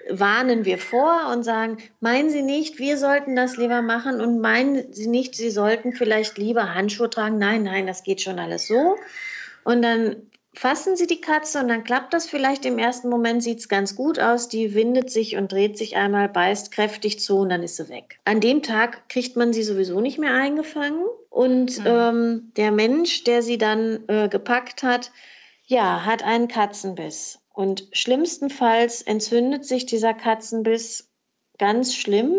warnen 0.09 0.65
wir 0.65 0.77
vor 0.77 1.31
und 1.31 1.43
sagen, 1.43 1.77
meinen 1.99 2.29
Sie 2.29 2.41
nicht, 2.41 2.77
wir 2.77 2.97
sollten 2.97 3.35
das 3.35 3.57
lieber 3.57 3.81
machen 3.81 4.21
und 4.21 4.39
meinen 4.39 4.93
Sie 4.93 5.07
nicht, 5.07 5.35
Sie 5.35 5.49
sollten 5.49 5.93
vielleicht 5.93 6.37
lieber 6.37 6.73
Handschuhe 6.73 7.09
tragen. 7.09 7.37
Nein, 7.37 7.63
nein, 7.63 7.87
das 7.87 8.03
geht 8.03 8.21
schon 8.21 8.37
alles 8.37 8.67
so. 8.67 8.95
Und 9.63 9.81
dann 9.81 10.17
fassen 10.53 10.95
Sie 10.95 11.07
die 11.07 11.21
Katze 11.21 11.59
und 11.59 11.67
dann 11.67 11.83
klappt 11.83 12.13
das 12.13 12.27
vielleicht 12.27 12.65
im 12.65 12.77
ersten 12.77 13.09
Moment, 13.09 13.43
sieht 13.43 13.59
es 13.59 13.69
ganz 13.69 13.95
gut 13.95 14.19
aus. 14.19 14.47
Die 14.47 14.73
windet 14.73 15.09
sich 15.09 15.35
und 15.35 15.51
dreht 15.51 15.77
sich 15.77 15.95
einmal, 15.95 16.29
beißt 16.29 16.71
kräftig 16.71 17.19
zu 17.19 17.37
und 17.39 17.49
dann 17.49 17.63
ist 17.63 17.77
sie 17.77 17.89
weg. 17.89 18.19
An 18.25 18.39
dem 18.39 18.61
Tag 18.61 19.09
kriegt 19.09 19.35
man 19.35 19.53
sie 19.53 19.63
sowieso 19.63 20.01
nicht 20.01 20.19
mehr 20.19 20.33
eingefangen. 20.33 21.03
Und 21.29 21.79
mhm. 21.79 21.85
ähm, 21.85 22.51
der 22.57 22.71
Mensch, 22.71 23.23
der 23.23 23.41
sie 23.41 23.57
dann 23.57 24.03
äh, 24.07 24.29
gepackt 24.29 24.83
hat, 24.83 25.11
ja, 25.65 26.05
hat 26.05 26.23
einen 26.23 26.47
Katzenbiss. 26.47 27.39
Und 27.53 27.87
schlimmstenfalls 27.91 29.01
entzündet 29.01 29.65
sich 29.65 29.85
dieser 29.85 30.13
Katzenbiss 30.13 31.09
ganz 31.57 31.95
schlimm. 31.95 32.35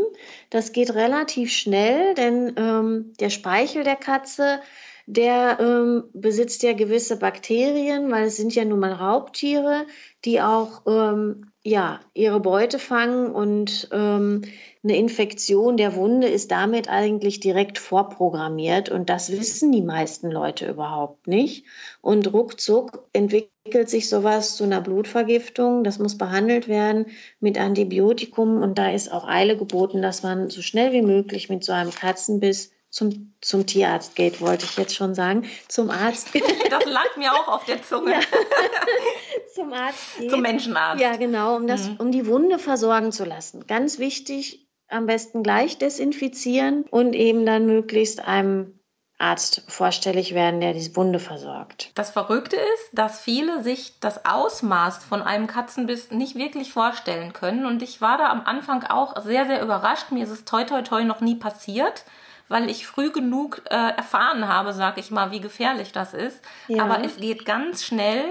Das 0.51 0.73
geht 0.73 0.95
relativ 0.95 1.53
schnell, 1.53 2.15
denn 2.15 2.55
ähm, 2.57 3.13
der 3.21 3.31
Speichel 3.31 3.85
der 3.85 3.97
Katze 3.97 4.61
der 5.07 5.59
ähm, 5.61 6.05
besitzt 6.13 6.63
ja 6.63 6.73
gewisse 6.73 7.19
Bakterien, 7.19 8.11
weil 8.11 8.25
es 8.25 8.37
sind 8.37 8.55
ja 8.55 8.65
nun 8.65 8.81
mal 8.81 8.93
Raubtiere, 8.93 9.87
die 10.25 10.41
auch 10.41 10.83
ähm, 10.87 11.51
ja, 11.63 12.01
ihre 12.13 12.41
Beute 12.41 12.79
fangen 12.79 13.31
und 13.31 13.89
ähm, 13.91 14.43
eine 14.83 14.99
Infektion 14.99 15.79
der 15.79 15.97
Wunde 15.97 16.29
ist 16.29 16.51
damit 16.51 16.91
eigentlich 16.91 17.41
direkt 17.41 17.79
vorprogrammiert 17.79 18.91
und 18.91 19.09
das 19.09 19.33
wissen 19.33 19.73
die 19.73 19.81
meisten 19.81 20.31
Leute 20.31 20.69
überhaupt 20.69 21.27
nicht. 21.27 21.65
Und 22.03 22.31
ruckzuck 22.35 23.09
entwickelt 23.15 23.89
sich 23.89 24.11
sowas 24.11 24.57
zu 24.57 24.65
einer 24.65 24.83
Blutvergiftung. 24.83 25.85
Das 25.85 25.99
muss 25.99 26.19
behandelt 26.19 26.69
werden 26.69 27.07
mit 27.41 27.59
Antibiotikum 27.59 28.63
und 28.63 28.77
da 28.77 28.91
ist 28.91 29.11
auch 29.11 29.27
Eile 29.27 29.57
geboten, 29.57 30.03
dass 30.03 30.23
man 30.23 30.51
so 30.51 30.61
schnell 30.61 30.93
wie 30.93 31.03
möglich 31.03 31.49
mit 31.49 31.65
so 31.65 31.73
einem 31.73 31.91
Katzenbiss 31.91 32.74
zum, 32.95 33.35
zum 33.41 33.67
Tierarzt 33.67 34.15
geht, 34.15 34.41
wollte 34.41 34.67
ich 34.67 34.77
jetzt 34.77 34.95
schon 34.95 35.17
sagen. 35.17 35.49
Zum 35.67 35.91
Arzt. 35.91 36.29
Das 36.71 36.85
lag 36.87 37.17
mir 37.17 37.33
auch 37.33 37.49
auf 37.49 37.65
der 37.65 37.83
Zunge. 37.83 38.13
Ja. 38.13 38.21
zum 39.55 39.73
Arzt 39.73 40.19
geht. 40.19 40.31
Zum 40.31 40.41
Menschenarzt. 40.41 41.03
Ja, 41.03 41.17
genau, 41.17 41.57
um, 41.57 41.67
das, 41.67 41.89
mhm. 41.89 41.97
um 41.99 42.13
die 42.13 42.27
Wunde 42.27 42.59
versorgen 42.59 43.13
zu 43.13 43.25
lassen. 43.25 43.67
Ganz 43.67 43.99
wichtig, 43.99 44.69
am 44.89 45.07
besten 45.07 45.43
gleich 45.43 45.77
desinfizieren 45.79 46.85
und 46.91 47.15
eben 47.15 47.45
dann 47.45 47.67
möglichst 47.67 48.21
einem 48.27 48.79
Arzt 49.19 49.65
vorstellig 49.69 50.35
werden, 50.35 50.61
der 50.61 50.73
diese 50.73 50.95
Wunde 50.97 51.19
versorgt. 51.19 51.91
Das 51.95 52.11
Verrückte 52.11 52.57
ist, 52.57 52.91
dass 52.93 53.21
viele 53.21 53.63
sich 53.63 53.99
das 54.01 54.25
Ausmaß 54.25 55.05
von 55.05 55.23
einem 55.23 55.47
Katzenbiss 55.49 56.11
nicht 56.11 56.37
wirklich 56.37 56.73
vorstellen 56.73 57.33
können. 57.33 57.67
Und 57.67 57.83
ich 57.83 58.01
war 58.01 58.19
da 58.19 58.31
am 58.31 58.43
Anfang 58.45 58.85
auch 58.85 59.21
sehr, 59.23 59.47
sehr 59.47 59.63
überrascht. 59.63 60.13
Mir 60.13 60.25
ist 60.25 60.31
es 60.31 60.45
toi 60.45 60.65
toi 60.65 60.83
toi 60.83 61.05
noch 61.05 61.21
nie 61.21 61.37
passiert 61.37 62.05
weil 62.49 62.71
ich 62.71 62.87
früh 62.87 63.11
genug 63.11 63.63
äh, 63.71 63.75
erfahren 63.75 64.49
habe, 64.49 64.73
sag 64.73 64.99
ich 64.99 65.11
mal, 65.11 65.31
wie 65.31 65.41
gefährlich 65.41 65.93
das 65.93 66.15
ist. 66.15 66.43
Ja. 66.69 66.85
Aber 66.85 67.05
es 67.05 67.17
geht 67.17 67.45
ganz 67.45 67.85
schnell 67.85 68.25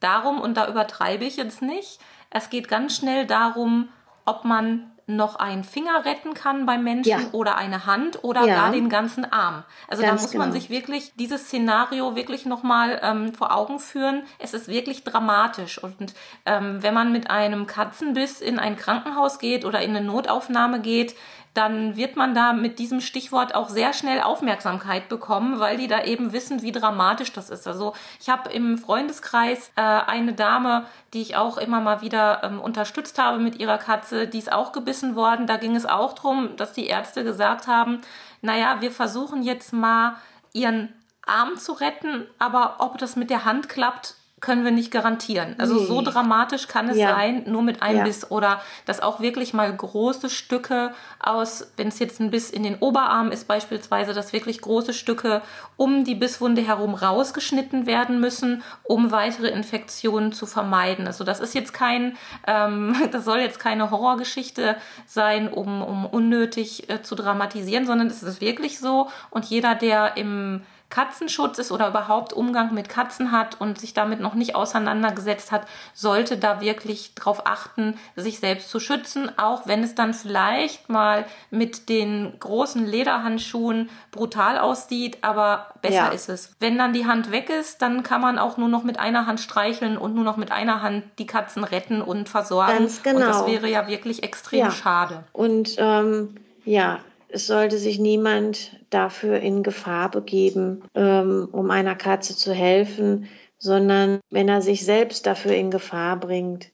darum, 0.00 0.40
und 0.40 0.56
da 0.56 0.68
übertreibe 0.68 1.24
ich 1.24 1.36
jetzt 1.36 1.62
nicht, 1.62 2.00
es 2.30 2.50
geht 2.50 2.68
ganz 2.68 2.96
schnell 2.96 3.26
darum, 3.26 3.88
ob 4.24 4.44
man 4.44 4.90
noch 5.16 5.36
einen 5.36 5.64
Finger 5.64 6.04
retten 6.04 6.34
kann 6.34 6.66
beim 6.66 6.84
Menschen 6.84 7.10
ja. 7.10 7.28
oder 7.32 7.56
eine 7.56 7.86
Hand 7.86 8.22
oder 8.22 8.46
ja. 8.46 8.54
gar 8.54 8.70
den 8.70 8.88
ganzen 8.88 9.30
Arm. 9.30 9.64
Also 9.88 10.02
Ganz 10.02 10.20
da 10.20 10.22
muss 10.22 10.32
genau. 10.32 10.44
man 10.44 10.52
sich 10.52 10.70
wirklich 10.70 11.12
dieses 11.16 11.46
Szenario 11.46 12.14
wirklich 12.16 12.46
nochmal 12.46 13.00
ähm, 13.02 13.34
vor 13.34 13.54
Augen 13.54 13.78
führen. 13.78 14.22
Es 14.38 14.54
ist 14.54 14.68
wirklich 14.68 15.04
dramatisch. 15.04 15.82
Und 15.82 16.14
ähm, 16.46 16.82
wenn 16.82 16.94
man 16.94 17.12
mit 17.12 17.30
einem 17.30 17.66
Katzenbiss 17.66 18.40
in 18.40 18.58
ein 18.58 18.76
Krankenhaus 18.76 19.38
geht 19.38 19.64
oder 19.64 19.80
in 19.80 19.96
eine 19.96 20.06
Notaufnahme 20.06 20.80
geht, 20.80 21.14
dann 21.54 21.96
wird 21.96 22.14
man 22.14 22.34
da 22.34 22.52
mit 22.52 22.78
diesem 22.78 23.00
Stichwort 23.00 23.54
auch 23.54 23.68
sehr 23.68 23.92
schnell 23.92 24.20
Aufmerksamkeit 24.20 25.08
bekommen, 25.08 25.58
weil 25.58 25.76
die 25.76 25.88
da 25.88 26.04
eben 26.04 26.32
wissen, 26.32 26.62
wie 26.62 26.70
dramatisch 26.70 27.32
das 27.32 27.50
ist. 27.50 27.66
Also 27.66 27.92
ich 28.20 28.28
habe 28.28 28.50
im 28.50 28.78
Freundeskreis 28.78 29.72
äh, 29.74 29.80
eine 29.80 30.32
Dame, 30.32 30.86
die 31.12 31.22
ich 31.22 31.36
auch 31.36 31.58
immer 31.58 31.80
mal 31.80 32.02
wieder 32.02 32.44
ähm, 32.44 32.60
unterstützt 32.60 33.18
habe 33.18 33.38
mit 33.38 33.58
ihrer 33.58 33.78
Katze, 33.78 34.28
die 34.28 34.38
ist 34.38 34.52
auch 34.52 34.70
gebissen 34.70 35.16
worden. 35.16 35.48
Da 35.48 35.56
ging 35.56 35.74
es 35.74 35.86
auch 35.86 36.12
darum, 36.12 36.56
dass 36.56 36.72
die 36.72 36.86
Ärzte 36.86 37.24
gesagt 37.24 37.66
haben, 37.66 38.00
naja, 38.42 38.80
wir 38.80 38.92
versuchen 38.92 39.42
jetzt 39.42 39.72
mal 39.72 40.16
ihren 40.52 40.92
Arm 41.26 41.56
zu 41.56 41.72
retten, 41.72 42.26
aber 42.38 42.76
ob 42.78 42.98
das 42.98 43.16
mit 43.16 43.28
der 43.28 43.44
Hand 43.44 43.68
klappt, 43.68 44.14
können 44.40 44.64
wir 44.64 44.70
nicht 44.70 44.90
garantieren. 44.90 45.54
Also 45.58 45.74
nee. 45.74 45.86
so 45.86 46.00
dramatisch 46.00 46.66
kann 46.66 46.88
es 46.88 46.96
ja. 46.96 47.14
sein, 47.14 47.44
nur 47.46 47.62
mit 47.62 47.82
einem 47.82 47.98
ja. 47.98 48.04
Biss 48.04 48.30
oder 48.30 48.60
dass 48.86 49.00
auch 49.00 49.20
wirklich 49.20 49.52
mal 49.52 49.74
große 49.74 50.30
Stücke 50.30 50.92
aus, 51.18 51.72
wenn 51.76 51.88
es 51.88 51.98
jetzt 51.98 52.20
ein 52.20 52.30
Biss 52.30 52.50
in 52.50 52.62
den 52.62 52.76
Oberarm 52.78 53.32
ist 53.32 53.46
beispielsweise, 53.46 54.14
dass 54.14 54.32
wirklich 54.32 54.62
große 54.62 54.94
Stücke 54.94 55.42
um 55.76 56.04
die 56.04 56.14
Bisswunde 56.14 56.62
herum 56.62 56.94
rausgeschnitten 56.94 57.84
werden 57.86 58.20
müssen, 58.20 58.62
um 58.82 59.10
weitere 59.10 59.48
Infektionen 59.48 60.32
zu 60.32 60.46
vermeiden. 60.46 61.06
Also 61.06 61.22
das 61.22 61.40
ist 61.40 61.54
jetzt 61.54 61.74
kein, 61.74 62.16
ähm, 62.46 62.96
das 63.12 63.26
soll 63.26 63.40
jetzt 63.40 63.58
keine 63.58 63.90
Horrorgeschichte 63.90 64.76
sein, 65.06 65.52
um, 65.52 65.82
um 65.82 66.06
unnötig 66.06 66.88
äh, 66.88 67.02
zu 67.02 67.14
dramatisieren, 67.14 67.84
sondern 67.86 68.06
es 68.06 68.22
ist 68.22 68.40
wirklich 68.40 68.78
so 68.78 69.08
und 69.30 69.44
jeder, 69.44 69.74
der 69.74 70.16
im 70.16 70.62
Katzenschutz 70.90 71.58
ist 71.58 71.70
oder 71.70 71.88
überhaupt 71.88 72.32
Umgang 72.32 72.74
mit 72.74 72.88
Katzen 72.88 73.30
hat 73.30 73.60
und 73.60 73.78
sich 73.78 73.94
damit 73.94 74.20
noch 74.20 74.34
nicht 74.34 74.56
auseinandergesetzt 74.56 75.52
hat, 75.52 75.66
sollte 75.94 76.36
da 76.36 76.60
wirklich 76.60 77.14
darauf 77.14 77.46
achten, 77.46 77.96
sich 78.16 78.40
selbst 78.40 78.68
zu 78.68 78.80
schützen, 78.80 79.30
auch 79.38 79.66
wenn 79.66 79.84
es 79.84 79.94
dann 79.94 80.12
vielleicht 80.14 80.88
mal 80.88 81.24
mit 81.50 81.88
den 81.88 82.34
großen 82.40 82.84
Lederhandschuhen 82.84 83.88
brutal 84.10 84.58
aussieht, 84.58 85.18
aber 85.22 85.68
besser 85.80 85.94
ja. 85.94 86.08
ist 86.08 86.28
es. 86.28 86.54
Wenn 86.58 86.76
dann 86.76 86.92
die 86.92 87.06
Hand 87.06 87.30
weg 87.30 87.50
ist, 87.50 87.80
dann 87.82 88.02
kann 88.02 88.20
man 88.20 88.38
auch 88.38 88.56
nur 88.56 88.68
noch 88.68 88.82
mit 88.82 88.98
einer 88.98 89.26
Hand 89.26 89.40
streicheln 89.40 89.96
und 89.96 90.14
nur 90.14 90.24
noch 90.24 90.36
mit 90.36 90.50
einer 90.50 90.82
Hand 90.82 91.04
die 91.18 91.26
Katzen 91.26 91.62
retten 91.62 92.02
und 92.02 92.28
versorgen. 92.28 92.78
Ganz 92.78 93.02
genau. 93.02 93.20
Und 93.20 93.26
das 93.26 93.46
wäre 93.46 93.68
ja 93.68 93.86
wirklich 93.86 94.24
extrem 94.24 94.60
ja. 94.60 94.70
schade. 94.72 95.22
Und 95.32 95.76
ähm, 95.78 96.34
ja, 96.64 96.98
es 97.32 97.46
sollte 97.46 97.78
sich 97.78 97.98
niemand 97.98 98.80
dafür 98.90 99.40
in 99.40 99.62
Gefahr 99.62 100.10
begeben, 100.10 100.82
ähm, 100.94 101.48
um 101.52 101.70
einer 101.70 101.94
Katze 101.94 102.36
zu 102.36 102.52
helfen, 102.52 103.28
sondern 103.58 104.20
wenn 104.30 104.48
er 104.48 104.62
sich 104.62 104.84
selbst 104.84 105.26
dafür 105.26 105.54
in 105.54 105.70
Gefahr 105.70 106.18
bringt, 106.18 106.70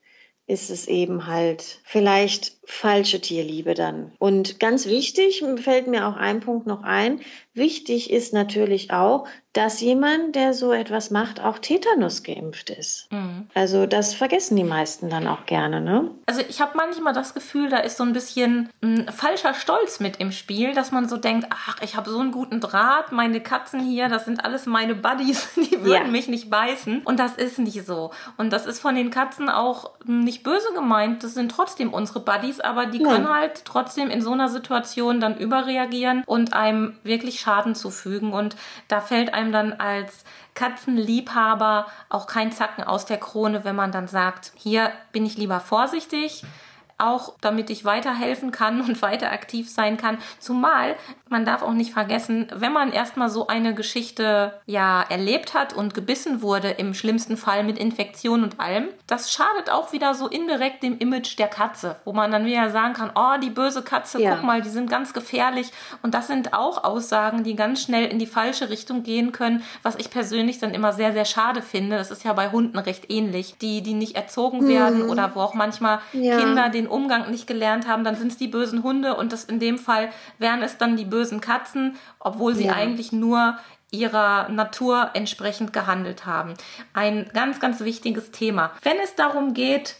ist 0.46 0.70
es 0.70 0.86
eben 0.86 1.26
halt 1.26 1.80
vielleicht 1.84 2.55
falsche 2.66 3.20
Tierliebe 3.20 3.74
dann. 3.74 4.12
Und 4.18 4.60
ganz 4.60 4.86
wichtig, 4.86 5.44
fällt 5.56 5.86
mir 5.86 6.08
auch 6.08 6.16
ein 6.16 6.40
Punkt 6.40 6.66
noch 6.66 6.82
ein, 6.82 7.20
wichtig 7.54 8.10
ist 8.10 8.34
natürlich 8.34 8.90
auch, 8.90 9.26
dass 9.56 9.80
jemand, 9.80 10.36
der 10.36 10.52
so 10.52 10.72
etwas 10.72 11.10
macht, 11.10 11.40
auch 11.40 11.58
Tetanus 11.58 12.22
geimpft 12.22 12.68
ist. 12.68 13.10
Mhm. 13.10 13.48
Also 13.54 13.86
das 13.86 14.12
vergessen 14.12 14.54
die 14.54 14.64
meisten 14.64 15.08
dann 15.08 15.26
auch 15.26 15.46
gerne. 15.46 15.80
Ne? 15.80 16.10
Also 16.26 16.42
ich 16.46 16.60
habe 16.60 16.76
manchmal 16.76 17.14
das 17.14 17.32
Gefühl, 17.32 17.70
da 17.70 17.78
ist 17.78 17.96
so 17.96 18.04
ein 18.04 18.12
bisschen 18.12 18.68
ein 18.82 19.08
falscher 19.10 19.54
Stolz 19.54 19.98
mit 19.98 20.18
im 20.18 20.30
Spiel, 20.30 20.74
dass 20.74 20.92
man 20.92 21.08
so 21.08 21.16
denkt, 21.16 21.46
ach, 21.48 21.80
ich 21.80 21.96
habe 21.96 22.10
so 22.10 22.18
einen 22.18 22.32
guten 22.32 22.60
Draht, 22.60 23.12
meine 23.12 23.40
Katzen 23.40 23.80
hier, 23.80 24.10
das 24.10 24.26
sind 24.26 24.44
alles 24.44 24.66
meine 24.66 24.94
Buddies, 24.94 25.48
die 25.56 25.82
würden 25.82 26.06
ja. 26.06 26.10
mich 26.10 26.28
nicht 26.28 26.50
beißen. 26.50 27.00
Und 27.04 27.18
das 27.18 27.36
ist 27.36 27.58
nicht 27.58 27.86
so. 27.86 28.10
Und 28.36 28.52
das 28.52 28.66
ist 28.66 28.80
von 28.80 28.94
den 28.94 29.10
Katzen 29.10 29.48
auch 29.48 29.92
nicht 30.04 30.42
böse 30.42 30.74
gemeint, 30.74 31.24
das 31.24 31.32
sind 31.32 31.50
trotzdem 31.50 31.94
unsere 31.94 32.20
Buddies 32.20 32.55
Babys, 32.56 32.60
aber 32.60 32.86
die 32.86 33.02
ja. 33.02 33.08
können 33.08 33.28
halt 33.28 33.64
trotzdem 33.64 34.10
in 34.10 34.22
so 34.22 34.32
einer 34.32 34.48
Situation 34.48 35.20
dann 35.20 35.36
überreagieren 35.36 36.22
und 36.26 36.52
einem 36.52 36.96
wirklich 37.02 37.40
Schaden 37.40 37.74
zufügen. 37.74 38.32
Und 38.32 38.56
da 38.88 39.00
fällt 39.00 39.34
einem 39.34 39.52
dann 39.52 39.72
als 39.74 40.24
Katzenliebhaber 40.54 41.86
auch 42.08 42.26
kein 42.26 42.52
Zacken 42.52 42.84
aus 42.84 43.06
der 43.06 43.18
Krone, 43.18 43.64
wenn 43.64 43.76
man 43.76 43.92
dann 43.92 44.08
sagt, 44.08 44.52
hier 44.56 44.90
bin 45.12 45.26
ich 45.26 45.36
lieber 45.36 45.60
vorsichtig 45.60 46.44
auch 46.98 47.34
damit 47.40 47.70
ich 47.70 47.84
weiterhelfen 47.84 48.50
kann 48.50 48.80
und 48.80 49.02
weiter 49.02 49.32
aktiv 49.32 49.70
sein 49.70 49.96
kann. 49.96 50.18
Zumal 50.38 50.96
man 51.28 51.44
darf 51.44 51.62
auch 51.62 51.72
nicht 51.72 51.92
vergessen, 51.92 52.46
wenn 52.54 52.72
man 52.72 52.92
erstmal 52.92 53.28
so 53.28 53.48
eine 53.48 53.74
Geschichte 53.74 54.60
ja 54.66 55.02
erlebt 55.02 55.54
hat 55.54 55.72
und 55.72 55.92
gebissen 55.92 56.40
wurde, 56.40 56.68
im 56.70 56.94
schlimmsten 56.94 57.36
Fall 57.36 57.64
mit 57.64 57.78
Infektion 57.78 58.44
und 58.44 58.60
allem, 58.60 58.88
das 59.08 59.32
schadet 59.32 59.68
auch 59.68 59.92
wieder 59.92 60.14
so 60.14 60.28
indirekt 60.28 60.84
dem 60.84 60.98
Image 60.98 61.36
der 61.38 61.48
Katze, 61.48 61.96
wo 62.04 62.12
man 62.12 62.30
dann 62.30 62.44
wieder 62.44 62.70
sagen 62.70 62.94
kann, 62.94 63.10
oh, 63.16 63.40
die 63.42 63.50
böse 63.50 63.82
Katze, 63.82 64.22
ja. 64.22 64.36
guck 64.36 64.44
mal, 64.44 64.62
die 64.62 64.68
sind 64.68 64.88
ganz 64.88 65.12
gefährlich. 65.12 65.72
Und 66.02 66.14
das 66.14 66.28
sind 66.28 66.52
auch 66.52 66.84
Aussagen, 66.84 67.42
die 67.42 67.56
ganz 67.56 67.82
schnell 67.82 68.06
in 68.06 68.20
die 68.20 68.26
falsche 68.26 68.70
Richtung 68.70 69.02
gehen 69.02 69.32
können, 69.32 69.64
was 69.82 69.96
ich 69.96 70.10
persönlich 70.10 70.60
dann 70.60 70.74
immer 70.74 70.92
sehr, 70.92 71.12
sehr 71.12 71.24
schade 71.24 71.60
finde. 71.60 71.96
Das 71.96 72.12
ist 72.12 72.24
ja 72.24 72.32
bei 72.34 72.50
Hunden 72.50 72.78
recht 72.78 73.10
ähnlich, 73.10 73.56
die, 73.58 73.82
die 73.82 73.94
nicht 73.94 74.14
erzogen 74.14 74.68
werden 74.68 75.04
mhm. 75.04 75.10
oder 75.10 75.34
wo 75.34 75.40
auch 75.40 75.54
manchmal 75.54 75.98
ja. 76.12 76.38
Kinder 76.38 76.68
den 76.68 76.85
Umgang 76.86 77.30
nicht 77.30 77.46
gelernt 77.46 77.86
haben, 77.86 78.04
dann 78.04 78.16
sind 78.16 78.32
es 78.32 78.38
die 78.38 78.48
bösen 78.48 78.82
Hunde 78.82 79.16
und 79.16 79.32
das 79.32 79.44
in 79.44 79.60
dem 79.60 79.78
Fall 79.78 80.10
wären 80.38 80.62
es 80.62 80.78
dann 80.78 80.96
die 80.96 81.04
bösen 81.04 81.40
Katzen, 81.40 81.96
obwohl 82.18 82.54
sie 82.54 82.66
ja. 82.66 82.74
eigentlich 82.74 83.12
nur 83.12 83.58
ihrer 83.90 84.48
Natur 84.48 85.10
entsprechend 85.14 85.72
gehandelt 85.72 86.26
haben. 86.26 86.54
Ein 86.92 87.30
ganz, 87.32 87.60
ganz 87.60 87.80
wichtiges 87.80 88.30
Thema. 88.30 88.72
Wenn 88.82 88.98
es 89.02 89.14
darum 89.14 89.54
geht, 89.54 89.96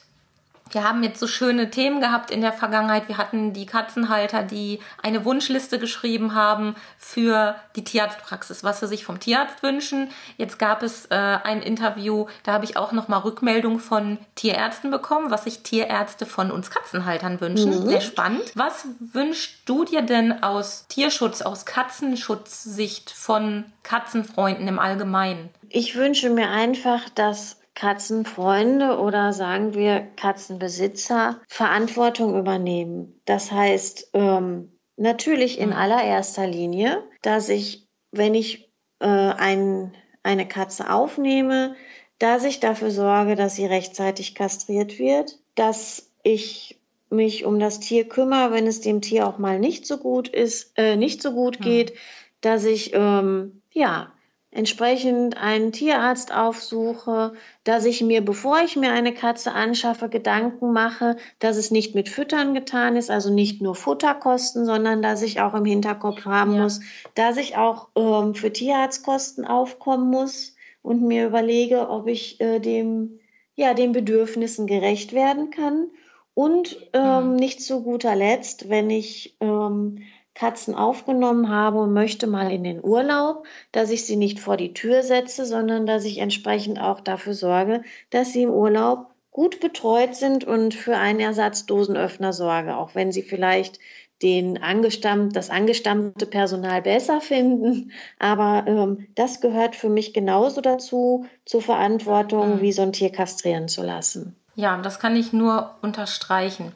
wir 0.71 0.85
haben 0.85 1.03
jetzt 1.03 1.21
so 1.21 1.27
schöne 1.27 1.71
Themen 1.71 2.01
gehabt 2.01 2.31
in 2.31 2.41
der 2.41 2.53
Vergangenheit. 2.53 3.09
Wir 3.09 3.19
hatten 3.19 3.53
die 3.53 3.67
Katzenhalter, 3.67 4.43
die 4.43 4.81
eine 5.03 5.25
Wunschliste 5.25 5.79
geschrieben 5.79 6.35
haben 6.35 6.75
für 6.99 7.55
die 7.77 7.85
Tierarztpraxis, 7.85 8.65
was 8.65 8.81
sie 8.81 8.89
sich 8.89 9.05
vom 9.05 9.21
Tierarzt 9.21 9.63
wünschen. 9.63 10.09
Jetzt 10.37 10.59
gab 10.59 10.83
es 10.83 11.07
äh, 11.07 11.15
ein 11.15 11.63
Interview, 11.63 12.27
da 12.43 12.53
habe 12.53 12.65
ich 12.65 12.77
auch 12.77 12.93
nochmal 12.93 13.21
Rückmeldung 13.21 13.79
von 13.79 14.19
Tierärzten 14.35 14.91
bekommen, 14.91 15.31
was 15.31 15.45
sich 15.45 15.63
Tierärzte 15.63 16.27
von 16.27 16.51
uns 16.51 16.71
Katzenhaltern 16.71 17.41
wünschen. 17.41 17.85
Mhm. 17.85 17.89
Sehr 17.89 18.01
spannend. 18.01 18.53
Was 18.55 18.87
wünschst 18.99 19.61
du 19.67 19.85
dir 19.85 20.03
denn 20.03 20.43
aus 20.43 20.87
Tierschutz, 20.89 21.43
aus 21.43 21.65
Katzenschutzsicht 21.65 23.11
von 23.11 23.65
Katzenfreunden 23.83 24.67
im 24.67 24.79
Allgemeinen? 24.79 25.51
Ich 25.69 25.97
wünsche 25.97 26.31
mir 26.31 26.51
einfach, 26.51 27.09
dass 27.11 27.57
Katzenfreunde 27.77 28.99
oder 28.99 29.35
sagen 29.35 29.75
wir 29.75 30.01
Katzenbesitzer 30.17 31.43
Verantwortung 31.47 32.37
übernehmen. 32.37 33.21
Das 33.27 33.53
heißt, 33.53 34.11
ähm, 34.15 34.73
natürlich 34.97 35.61
in 35.61 35.69
mhm. 35.69 35.77
allererster 35.77 36.47
Linie, 36.47 37.05
dass 37.21 37.51
ich, 37.51 37.87
wenn 38.11 38.35
ich 38.35 38.73
äh, 38.99 39.07
ein, 39.07 39.95
eine 40.23 40.49
Katze 40.49 40.91
aufnehme, 40.91 41.77
dass 42.19 42.45
ich 42.45 42.61
dafür 42.61 42.91
sorge, 42.91 43.37
dass 43.37 43.57
sie 43.57 43.67
rechtzeitig 43.67 44.35
kastriert 44.35 44.99
wird, 44.99 45.39
dass 45.55 46.11
ich 46.23 46.81
mich 47.11 47.45
um 47.45 47.59
das 47.59 47.79
Tier 47.79 48.09
kümmere, 48.09 48.53
wenn 48.53 48.67
es 48.67 48.81
dem 48.81 49.03
Tier 49.03 49.29
auch 49.29 49.37
mal 49.37 49.59
nicht 49.59 49.87
so 49.87 49.99
gut 49.99 50.29
ist, 50.29 50.73
äh, 50.77 50.97
nicht 50.97 51.21
so 51.21 51.33
gut 51.33 51.61
mhm. 51.61 51.65
geht, 51.65 51.93
dass 52.41 52.65
ich 52.65 52.95
ähm, 52.95 53.61
ja 53.71 54.13
entsprechend 54.57 55.37
einen 55.37 55.71
Tierarzt 55.71 56.35
aufsuche, 56.35 57.35
dass 57.63 57.85
ich 57.85 58.03
mir, 58.03 58.25
bevor 58.25 58.61
ich 58.65 58.75
mir 58.77 58.91
eine 58.91 59.13
Katze 59.13 59.53
anschaffe, 59.53 60.09
Gedanken 60.09 60.73
mache, 60.73 61.17
dass 61.39 61.57
es 61.57 61.71
nicht 61.71 61.95
mit 61.95 62.09
Füttern 62.09 62.55
getan 62.55 62.97
ist, 62.97 63.11
also 63.11 63.33
nicht 63.33 63.61
nur 63.61 63.75
Futterkosten, 63.75 64.65
sondern 64.65 65.03
dass 65.03 65.23
ich 65.23 65.41
auch 65.41 65.55
im 65.55 65.67
Hinterkopf 65.67 66.25
haben 66.25 66.55
ja. 66.55 66.63
muss, 66.63 66.81
dass 67.15 67.37
ich 67.37 67.57
auch 67.57 67.89
ähm, 67.97 68.35
für 68.35 68.53
Tierarztkosten 68.53 69.45
aufkommen 69.45 70.11
muss 70.11 70.57
und 70.81 71.03
mir 71.03 71.27
überlege, 71.27 71.91
ob 71.91 72.07
ich 72.07 72.41
äh, 72.41 72.59
dem, 72.59 73.19
ja, 73.57 73.75
den 73.75 73.93
Bedürfnissen 73.93 74.67
gerecht 74.67 75.13
werden 75.13 75.51
kann. 75.51 75.89
Und 76.33 76.77
ähm, 76.93 77.03
ja. 77.03 77.21
nicht 77.23 77.63
zu 77.63 77.83
guter 77.83 78.15
Letzt, 78.15 78.69
wenn 78.69 78.91
ich 78.91 79.37
ähm, 79.41 80.03
Katzen 80.37 80.75
aufgenommen 80.75 81.49
habe 81.49 81.79
und 81.79 81.95
möchte 81.95 82.27
mal 82.27 82.53
in 82.53 82.63
den 82.63 82.85
Urlaub, 82.85 83.47
dass 83.73 83.91
ich 83.91 84.05
sie 84.07 84.17
nicht 84.17 84.39
vor 84.39 84.57
die 84.57 84.75
Tür 84.75 85.03
setze, 85.03 85.47
sondern 85.47 85.87
dass 85.87 86.05
ich 86.05 86.19
entsprechend 86.19 86.79
auch 86.79 87.01
dafür 87.01 87.33
sorge, 87.35 87.83
dass 88.11 88.33
sie 88.33 88.43
im 88.43 88.51
Urlaub 88.51 89.09
gut 89.31 89.61
betreut 89.61 90.15
sind 90.15 90.45
und 90.45 90.75
für 90.75 90.97
einen 90.97 91.21
Ersatzdosenöffner 91.21 92.33
sorge, 92.33 92.77
auch 92.77 92.95
wenn 92.95 93.13
sie 93.13 93.23
vielleicht 93.23 93.79
den 94.23 94.63
angestammt, 94.63 95.37
das 95.37 95.51
angestammte 95.51 96.27
Personal 96.27 96.83
besser 96.83 97.21
finden. 97.21 97.93
Aber 98.19 98.65
ähm, 98.67 99.07
das 99.15 99.41
gehört 99.41 99.77
für 99.77 99.91
mich 99.91 100.15
genauso 100.15 100.61
dazu, 100.61 101.27
zur 101.45 101.63
Verantwortung, 101.63 102.57
mhm. 102.57 102.61
wie 102.61 102.73
so 102.73 102.83
ein 102.83 102.93
Tier 102.93 103.11
kastrieren 103.11 103.69
zu 103.69 103.83
lassen. 103.83 104.37
Ja, 104.55 104.77
das 104.81 104.99
kann 104.99 105.17
ich 105.17 105.33
nur 105.35 105.75
unterstreichen. 105.83 106.73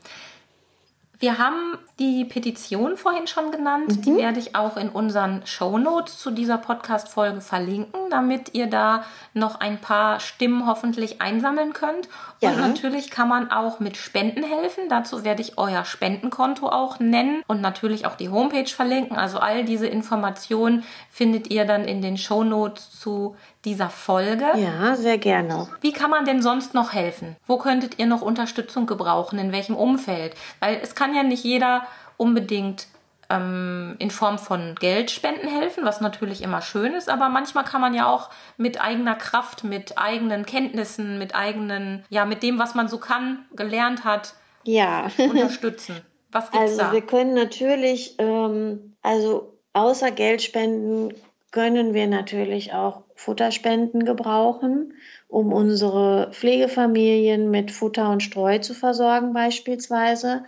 Wir 1.21 1.37
haben 1.37 1.77
die 1.99 2.25
Petition 2.25 2.97
vorhin 2.97 3.27
schon 3.27 3.51
genannt. 3.53 3.89
Mhm. 3.89 4.03
Die 4.03 4.17
werde 4.17 4.41
ich 4.41 4.57
auch 4.57 4.79
in 4.79 4.89
unseren 4.89 5.47
Show 5.47 5.77
Notes 5.77 6.17
zu 6.17 6.31
dieser 6.31 6.57
Podcast-Folge 6.57 7.43
verlinken, 7.43 8.09
damit 8.09 8.55
ihr 8.55 8.69
da 8.69 9.05
noch 9.35 9.61
ein 9.61 9.79
paar 9.79 10.19
Stimmen 10.19 10.67
hoffentlich 10.67 11.21
einsammeln 11.21 11.75
könnt. 11.75 12.09
Ja. 12.41 12.51
Und 12.51 12.61
natürlich 12.61 13.11
kann 13.11 13.29
man 13.29 13.51
auch 13.51 13.81
mit 13.81 13.99
Spenden 13.99 14.43
helfen. 14.43 14.85
Dazu 14.89 15.23
werde 15.23 15.43
ich 15.43 15.59
euer 15.59 15.85
Spendenkonto 15.85 16.67
auch 16.71 17.01
nennen 17.01 17.43
und 17.47 17.61
natürlich 17.61 18.07
auch 18.07 18.17
die 18.17 18.31
Homepage 18.31 18.71
verlinken. 18.71 19.19
Also 19.19 19.39
all 19.41 19.67
diese 19.67 19.89
Informationen 19.89 20.85
findet 21.11 21.51
ihr 21.51 21.67
dann 21.67 21.85
in 21.85 22.01
den 22.01 22.17
Show 22.17 22.45
Notes 22.45 22.99
zu 22.99 23.37
dieser 23.65 23.91
Folge. 23.91 24.47
Ja, 24.57 24.97
sehr 24.97 25.19
gerne. 25.19 25.69
Wie 25.81 25.93
kann 25.93 26.11
man 26.11 26.25
denn 26.25 26.43
sonst 26.43 26.75
noch 26.75 26.93
helfen? 26.93 27.37
Wo 27.47 27.59
könntet 27.59 27.99
ihr 27.99 28.07
noch 28.07 28.23
Unterstützung 28.23 28.87
gebrauchen? 28.87 29.39
In 29.39 29.53
welchem 29.53 29.77
Umfeld? 29.77 30.35
Weil 30.61 30.81
es 30.83 30.95
kann 30.95 31.15
ja 31.15 31.23
nicht 31.23 31.45
jeder 31.45 31.83
unbedingt 32.17 32.87
ähm, 33.31 33.97
in 33.99 34.11
Form 34.11 34.39
von 34.39 34.75
Geldspenden 34.75 35.49
helfen, 35.49 35.85
was 35.85 36.01
natürlich 36.01 36.43
immer 36.43 36.61
schön 36.61 36.93
ist, 36.93 37.09
aber 37.09 37.29
manchmal 37.29 37.65
kann 37.65 37.81
man 37.81 37.95
ja 37.95 38.07
auch 38.07 38.31
mit 38.57 38.81
eigener 38.81 39.15
Kraft, 39.15 39.65
mit 39.65 39.97
eigenen 39.97 40.45
Kenntnissen, 40.45 41.19
mit 41.19 41.35
eigenen, 41.35 42.05
ja, 42.11 42.25
mit 42.25 42.43
dem, 42.43 42.59
was 42.59 42.75
man 42.75 42.89
so 42.89 42.99
kann, 42.99 43.47
gelernt 43.55 44.05
hat, 44.05 44.35
ja. 44.65 45.09
unterstützen. 45.19 46.01
Was 46.33 46.51
gibt's 46.51 46.73
also 46.73 46.79
da? 46.79 46.93
wir 46.93 47.03
können 47.03 47.35
natürlich, 47.35 48.17
ähm, 48.19 48.95
also 49.03 49.59
außer 49.73 50.11
Geldspenden 50.11 51.15
können 51.51 51.95
wir 51.95 52.07
natürlich 52.07 52.73
auch 52.73 53.03
Futterspenden 53.21 54.07
gebrauchen, 54.07 54.95
um 55.29 55.53
unsere 55.53 56.31
Pflegefamilien 56.33 57.51
mit 57.51 57.71
Futter 57.71 58.09
und 58.09 58.23
Streu 58.23 58.59
zu 58.61 58.73
versorgen 58.73 59.35
beispielsweise. 59.35 60.45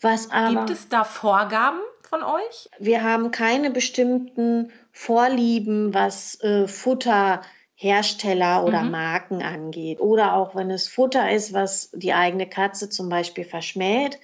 Was 0.00 0.30
aber 0.30 0.66
Gibt 0.66 0.70
es 0.70 0.88
da 0.88 1.02
Vorgaben 1.02 1.80
von 2.08 2.22
euch? 2.22 2.70
Wir 2.78 3.02
haben 3.02 3.32
keine 3.32 3.72
bestimmten 3.72 4.70
Vorlieben, 4.92 5.94
was 5.94 6.40
äh, 6.42 6.68
Futterhersteller 6.68 8.64
oder 8.64 8.84
mhm. 8.84 8.92
Marken 8.92 9.42
angeht. 9.42 10.00
Oder 10.00 10.34
auch 10.34 10.54
wenn 10.54 10.70
es 10.70 10.86
Futter 10.86 11.28
ist, 11.32 11.52
was 11.52 11.90
die 11.92 12.14
eigene 12.14 12.48
Katze 12.48 12.88
zum 12.88 13.08
Beispiel 13.08 13.44
verschmäht. 13.44 14.20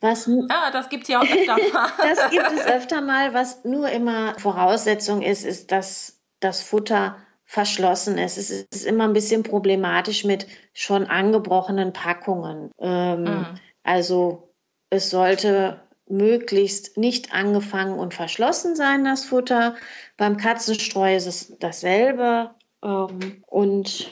Was, 0.00 0.26
ah, 0.48 0.70
das 0.72 0.88
gibt 0.88 1.02
es 1.02 1.10
ja 1.10 1.20
auch 1.20 1.30
öfter 1.30 1.56
mal. 1.74 1.90
das 2.02 2.30
gibt 2.30 2.50
es 2.50 2.64
öfter 2.64 3.02
mal. 3.02 3.34
Was 3.34 3.62
nur 3.64 3.90
immer 3.90 4.38
Voraussetzung 4.38 5.20
ist, 5.20 5.44
ist, 5.44 5.70
dass 5.70 6.18
das 6.40 6.62
Futter 6.62 7.16
verschlossen 7.52 8.16
ist. 8.16 8.38
Es 8.38 8.48
ist 8.48 8.86
immer 8.86 9.04
ein 9.04 9.12
bisschen 9.12 9.42
problematisch 9.42 10.24
mit 10.24 10.46
schon 10.72 11.06
angebrochenen 11.06 11.92
Packungen. 11.92 12.70
Ähm, 12.78 13.24
mhm. 13.24 13.46
Also 13.82 14.54
es 14.88 15.10
sollte 15.10 15.82
möglichst 16.08 16.96
nicht 16.96 17.34
angefangen 17.34 17.98
und 17.98 18.14
verschlossen 18.14 18.74
sein, 18.74 19.04
das 19.04 19.26
Futter. 19.26 19.74
Beim 20.16 20.38
Katzenstreu 20.38 21.14
ist 21.14 21.26
es 21.26 21.58
dasselbe. 21.58 22.52
Ähm, 22.82 23.44
und 23.46 24.10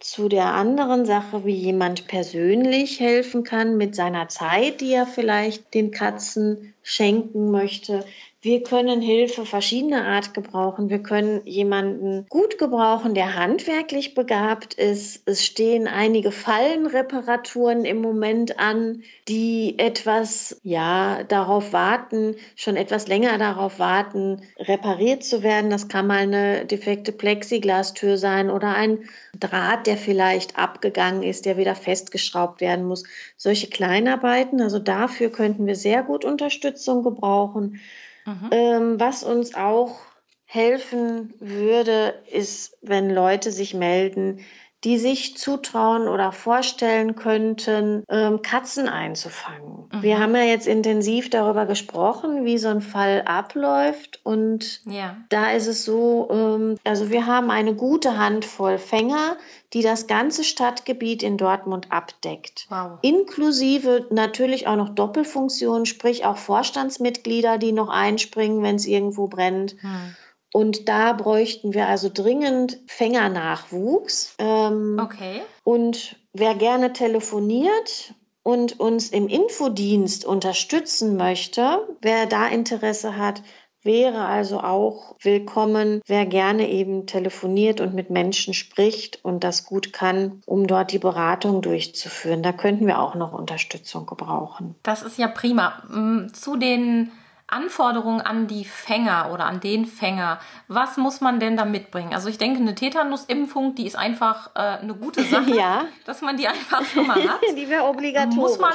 zu 0.00 0.28
der 0.28 0.46
anderen 0.46 1.06
Sache, 1.06 1.44
wie 1.44 1.54
jemand 1.54 2.08
persönlich 2.08 2.98
helfen 2.98 3.44
kann 3.44 3.76
mit 3.76 3.94
seiner 3.94 4.26
Zeit, 4.26 4.80
die 4.80 4.92
er 4.92 5.06
vielleicht 5.06 5.72
den 5.72 5.92
Katzen 5.92 6.74
schenken 6.82 7.50
möchte, 7.50 8.04
wir 8.44 8.64
können 8.64 9.00
Hilfe 9.00 9.46
verschiedener 9.46 10.04
Art 10.04 10.34
gebrauchen. 10.34 10.90
Wir 10.90 10.98
können 11.00 11.42
jemanden 11.46 12.26
gut 12.28 12.58
gebrauchen, 12.58 13.14
der 13.14 13.36
handwerklich 13.36 14.14
begabt 14.14 14.74
ist. 14.74 15.22
Es 15.26 15.46
stehen 15.46 15.86
einige 15.86 16.32
Fallenreparaturen 16.32 17.84
im 17.84 18.00
Moment 18.00 18.58
an, 18.58 19.04
die 19.28 19.78
etwas, 19.78 20.60
ja, 20.64 21.22
darauf 21.22 21.72
warten, 21.72 22.34
schon 22.56 22.74
etwas 22.74 23.06
länger 23.06 23.38
darauf 23.38 23.78
warten, 23.78 24.42
repariert 24.58 25.22
zu 25.22 25.44
werden. 25.44 25.70
Das 25.70 25.86
kann 25.86 26.08
mal 26.08 26.18
eine 26.18 26.66
defekte 26.66 27.12
Plexiglastür 27.12 28.18
sein 28.18 28.50
oder 28.50 28.74
ein 28.74 29.04
Draht, 29.38 29.86
der 29.86 29.96
vielleicht 29.96 30.58
abgegangen 30.58 31.22
ist, 31.22 31.46
der 31.46 31.56
wieder 31.56 31.76
festgeschraubt 31.76 32.60
werden 32.60 32.86
muss. 32.86 33.04
Solche 33.36 33.68
Kleinarbeiten, 33.68 34.60
also 34.60 34.80
dafür 34.80 35.30
könnten 35.30 35.64
wir 35.66 35.76
sehr 35.76 36.02
gut 36.02 36.24
Unterstützung 36.72 37.02
gebrauchen. 37.02 37.80
Mhm. 38.26 38.50
Ähm, 38.50 39.00
was 39.00 39.24
uns 39.24 39.54
auch 39.54 39.98
helfen 40.44 41.34
würde, 41.40 42.22
ist, 42.30 42.76
wenn 42.82 43.10
Leute 43.10 43.50
sich 43.50 43.74
melden, 43.74 44.40
die 44.84 44.98
sich 44.98 45.36
zutrauen 45.36 46.08
oder 46.08 46.32
vorstellen 46.32 47.14
könnten, 47.14 48.02
ähm, 48.08 48.42
Katzen 48.42 48.88
einzufangen. 48.88 49.88
Mhm. 49.92 50.02
Wir 50.02 50.18
haben 50.18 50.34
ja 50.34 50.42
jetzt 50.42 50.66
intensiv 50.66 51.30
darüber 51.30 51.66
gesprochen, 51.66 52.44
wie 52.44 52.58
so 52.58 52.68
ein 52.68 52.80
Fall 52.80 53.22
abläuft. 53.22 54.20
Und 54.24 54.80
ja. 54.84 55.16
da 55.28 55.52
ist 55.52 55.68
es 55.68 55.84
so, 55.84 56.28
ähm, 56.32 56.76
also 56.82 57.10
wir 57.10 57.26
haben 57.26 57.50
eine 57.50 57.74
gute 57.74 58.18
Handvoll 58.18 58.78
Fänger, 58.78 59.36
die 59.72 59.82
das 59.82 60.08
ganze 60.08 60.42
Stadtgebiet 60.42 61.22
in 61.22 61.38
Dortmund 61.38 61.86
abdeckt. 61.90 62.66
Wow. 62.68 62.98
Inklusive 63.02 64.06
natürlich 64.10 64.66
auch 64.66 64.76
noch 64.76 64.90
Doppelfunktionen, 64.90 65.86
sprich 65.86 66.24
auch 66.24 66.36
Vorstandsmitglieder, 66.36 67.56
die 67.58 67.72
noch 67.72 67.88
einspringen, 67.88 68.62
wenn 68.62 68.76
es 68.76 68.86
irgendwo 68.86 69.28
brennt. 69.28 69.76
Mhm. 69.82 70.16
Und 70.52 70.88
da 70.88 71.12
bräuchten 71.14 71.74
wir 71.74 71.88
also 71.88 72.10
dringend 72.12 72.78
Fängernachwuchs. 72.86 74.34
Ähm, 74.38 75.00
okay. 75.02 75.42
Und 75.64 76.16
wer 76.32 76.54
gerne 76.54 76.92
telefoniert 76.92 78.14
und 78.42 78.78
uns 78.78 79.10
im 79.10 79.28
Infodienst 79.28 80.24
unterstützen 80.24 81.16
möchte, 81.16 81.86
wer 82.02 82.26
da 82.26 82.48
Interesse 82.48 83.16
hat, 83.16 83.42
wäre 83.84 84.26
also 84.26 84.60
auch 84.60 85.16
willkommen, 85.20 86.00
wer 86.06 86.26
gerne 86.26 86.68
eben 86.68 87.06
telefoniert 87.06 87.80
und 87.80 87.94
mit 87.94 88.10
Menschen 88.10 88.54
spricht 88.54 89.24
und 89.24 89.42
das 89.42 89.64
gut 89.64 89.92
kann, 89.92 90.40
um 90.46 90.66
dort 90.66 90.92
die 90.92 90.98
Beratung 90.98 91.62
durchzuführen. 91.62 92.42
Da 92.42 92.52
könnten 92.52 92.86
wir 92.86 93.00
auch 93.00 93.14
noch 93.14 93.32
Unterstützung 93.32 94.06
gebrauchen. 94.06 94.76
Das 94.82 95.02
ist 95.02 95.18
ja 95.18 95.28
prima. 95.28 95.82
Mm, 95.88 96.32
zu 96.32 96.56
den 96.56 97.10
Anforderungen 97.52 98.20
an 98.20 98.46
die 98.46 98.64
Fänger 98.64 99.30
oder 99.32 99.46
an 99.46 99.60
den 99.60 99.86
Fänger. 99.86 100.40
Was 100.68 100.96
muss 100.96 101.20
man 101.20 101.38
denn 101.38 101.56
da 101.56 101.64
mitbringen? 101.64 102.14
Also 102.14 102.28
ich 102.28 102.38
denke, 102.38 102.60
eine 102.60 102.74
Tetanusimpfung, 102.74 103.74
die 103.74 103.86
ist 103.86 103.96
einfach 103.96 104.50
äh, 104.54 104.78
eine 104.80 104.94
gute 104.94 105.22
Sache, 105.32 105.54
ja. 105.54 105.84
dass 106.04 106.22
man 106.22 106.36
die 106.36 106.48
einfach 106.48 106.84
schon 106.84 107.06
mal 107.06 107.22
hat. 107.22 107.40
die 107.56 107.68
wäre 107.68 107.84
obligatorisch. 107.84 108.36
Muss 108.36 108.58
man, 108.58 108.72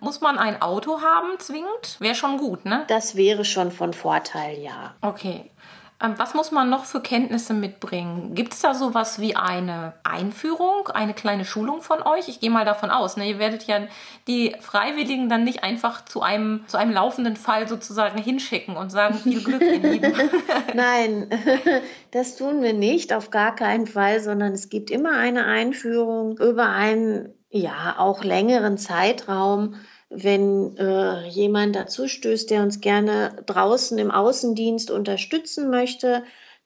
muss 0.00 0.20
man 0.20 0.38
ein 0.38 0.62
Auto 0.62 1.00
haben 1.02 1.38
zwingend? 1.38 1.96
Wäre 1.98 2.14
schon 2.14 2.38
gut, 2.38 2.64
ne? 2.64 2.84
Das 2.88 3.16
wäre 3.16 3.44
schon 3.44 3.70
von 3.72 3.92
Vorteil, 3.92 4.58
ja. 4.58 4.94
Okay. 5.00 5.50
Ähm, 6.02 6.14
was 6.16 6.34
muss 6.34 6.50
man 6.50 6.68
noch 6.68 6.84
für 6.84 7.00
Kenntnisse 7.00 7.54
mitbringen? 7.54 8.34
Gibt 8.34 8.54
es 8.54 8.60
da 8.60 8.74
sowas 8.74 9.20
wie 9.20 9.36
eine 9.36 9.94
Einführung, 10.02 10.88
eine 10.88 11.14
kleine 11.14 11.44
Schulung 11.44 11.80
von 11.80 12.02
euch? 12.02 12.28
Ich 12.28 12.40
gehe 12.40 12.50
mal 12.50 12.64
davon 12.64 12.90
aus, 12.90 13.16
ne? 13.16 13.28
ihr 13.28 13.38
werdet 13.38 13.66
ja 13.66 13.86
die 14.26 14.56
Freiwilligen 14.60 15.28
dann 15.28 15.44
nicht 15.44 15.62
einfach 15.62 16.04
zu 16.04 16.22
einem, 16.22 16.64
zu 16.66 16.76
einem 16.76 16.92
laufenden 16.92 17.36
Fall 17.36 17.68
sozusagen 17.68 18.18
hinschicken 18.18 18.76
und 18.76 18.90
sagen, 18.90 19.14
viel 19.14 19.42
Glück, 19.42 19.62
ihr 19.62 19.78
Lieben. 19.78 20.12
Nein, 20.74 21.30
das 22.10 22.36
tun 22.36 22.62
wir 22.62 22.72
nicht, 22.72 23.12
auf 23.12 23.30
gar 23.30 23.54
keinen 23.54 23.86
Fall, 23.86 24.20
sondern 24.20 24.52
es 24.52 24.68
gibt 24.68 24.90
immer 24.90 25.16
eine 25.16 25.44
Einführung 25.44 26.38
über 26.38 26.68
einen, 26.68 27.32
ja, 27.50 27.96
auch 27.98 28.24
längeren 28.24 28.76
Zeitraum 28.76 29.76
wenn 30.14 30.76
äh, 30.76 31.26
jemand 31.28 31.74
dazu 31.74 32.08
stößt, 32.08 32.50
der 32.50 32.62
uns 32.62 32.80
gerne 32.80 33.42
draußen 33.46 33.98
im 33.98 34.10
Außendienst 34.10 34.90
unterstützen 34.90 35.70
möchte, 35.70 36.22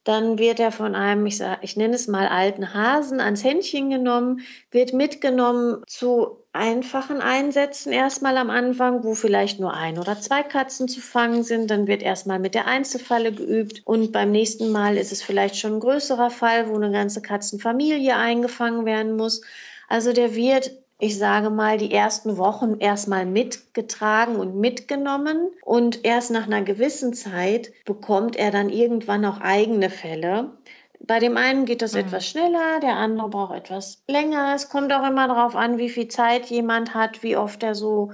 dann 0.06 0.38
wird 0.38 0.60
er 0.60 0.70
von 0.70 0.94
einem, 0.94 1.26
ich, 1.26 1.38
sag, 1.38 1.58
ich 1.62 1.76
nenne 1.76 1.96
es 1.96 2.06
mal 2.06 2.28
alten 2.28 2.72
Hasen, 2.72 3.18
ans 3.18 3.42
Händchen 3.42 3.90
genommen, 3.90 4.40
wird 4.70 4.92
mitgenommen 4.92 5.82
zu 5.88 6.44
einfachen 6.52 7.20
Einsätzen 7.20 7.92
erstmal 7.92 8.36
am 8.36 8.48
Anfang, 8.48 9.02
wo 9.02 9.14
vielleicht 9.14 9.58
nur 9.58 9.74
ein 9.74 9.98
oder 9.98 10.20
zwei 10.20 10.44
Katzen 10.44 10.86
zu 10.86 11.00
fangen 11.00 11.42
sind. 11.42 11.72
Dann 11.72 11.88
wird 11.88 12.02
erstmal 12.02 12.38
mit 12.38 12.54
der 12.54 12.68
Einzelfalle 12.68 13.32
geübt 13.32 13.82
und 13.84 14.12
beim 14.12 14.30
nächsten 14.30 14.70
Mal 14.70 14.96
ist 14.96 15.10
es 15.10 15.22
vielleicht 15.22 15.56
schon 15.56 15.74
ein 15.74 15.80
größerer 15.80 16.30
Fall, 16.30 16.68
wo 16.68 16.76
eine 16.76 16.92
ganze 16.92 17.20
Katzenfamilie 17.20 18.14
eingefangen 18.14 18.86
werden 18.86 19.16
muss. 19.16 19.42
Also 19.88 20.12
der 20.12 20.36
wird 20.36 20.70
ich 20.98 21.18
sage 21.18 21.50
mal, 21.50 21.76
die 21.76 21.92
ersten 21.92 22.38
Wochen 22.38 22.78
erstmal 22.78 23.26
mitgetragen 23.26 24.36
und 24.36 24.56
mitgenommen 24.56 25.50
und 25.62 26.04
erst 26.04 26.30
nach 26.30 26.46
einer 26.46 26.62
gewissen 26.62 27.12
Zeit 27.12 27.72
bekommt 27.84 28.36
er 28.36 28.50
dann 28.50 28.70
irgendwann 28.70 29.24
auch 29.26 29.40
eigene 29.40 29.90
Fälle. 29.90 30.52
Bei 31.00 31.18
dem 31.18 31.36
einen 31.36 31.66
geht 31.66 31.82
das 31.82 31.92
mhm. 31.92 32.00
etwas 32.00 32.26
schneller, 32.26 32.80
der 32.80 32.96
andere 32.96 33.28
braucht 33.28 33.54
etwas 33.54 34.02
länger. 34.08 34.54
Es 34.54 34.70
kommt 34.70 34.92
auch 34.92 35.06
immer 35.06 35.28
darauf 35.28 35.54
an, 35.54 35.76
wie 35.76 35.90
viel 35.90 36.08
Zeit 36.08 36.46
jemand 36.46 36.94
hat, 36.94 37.22
wie 37.22 37.36
oft 37.36 37.62
er 37.62 37.74
so 37.74 38.12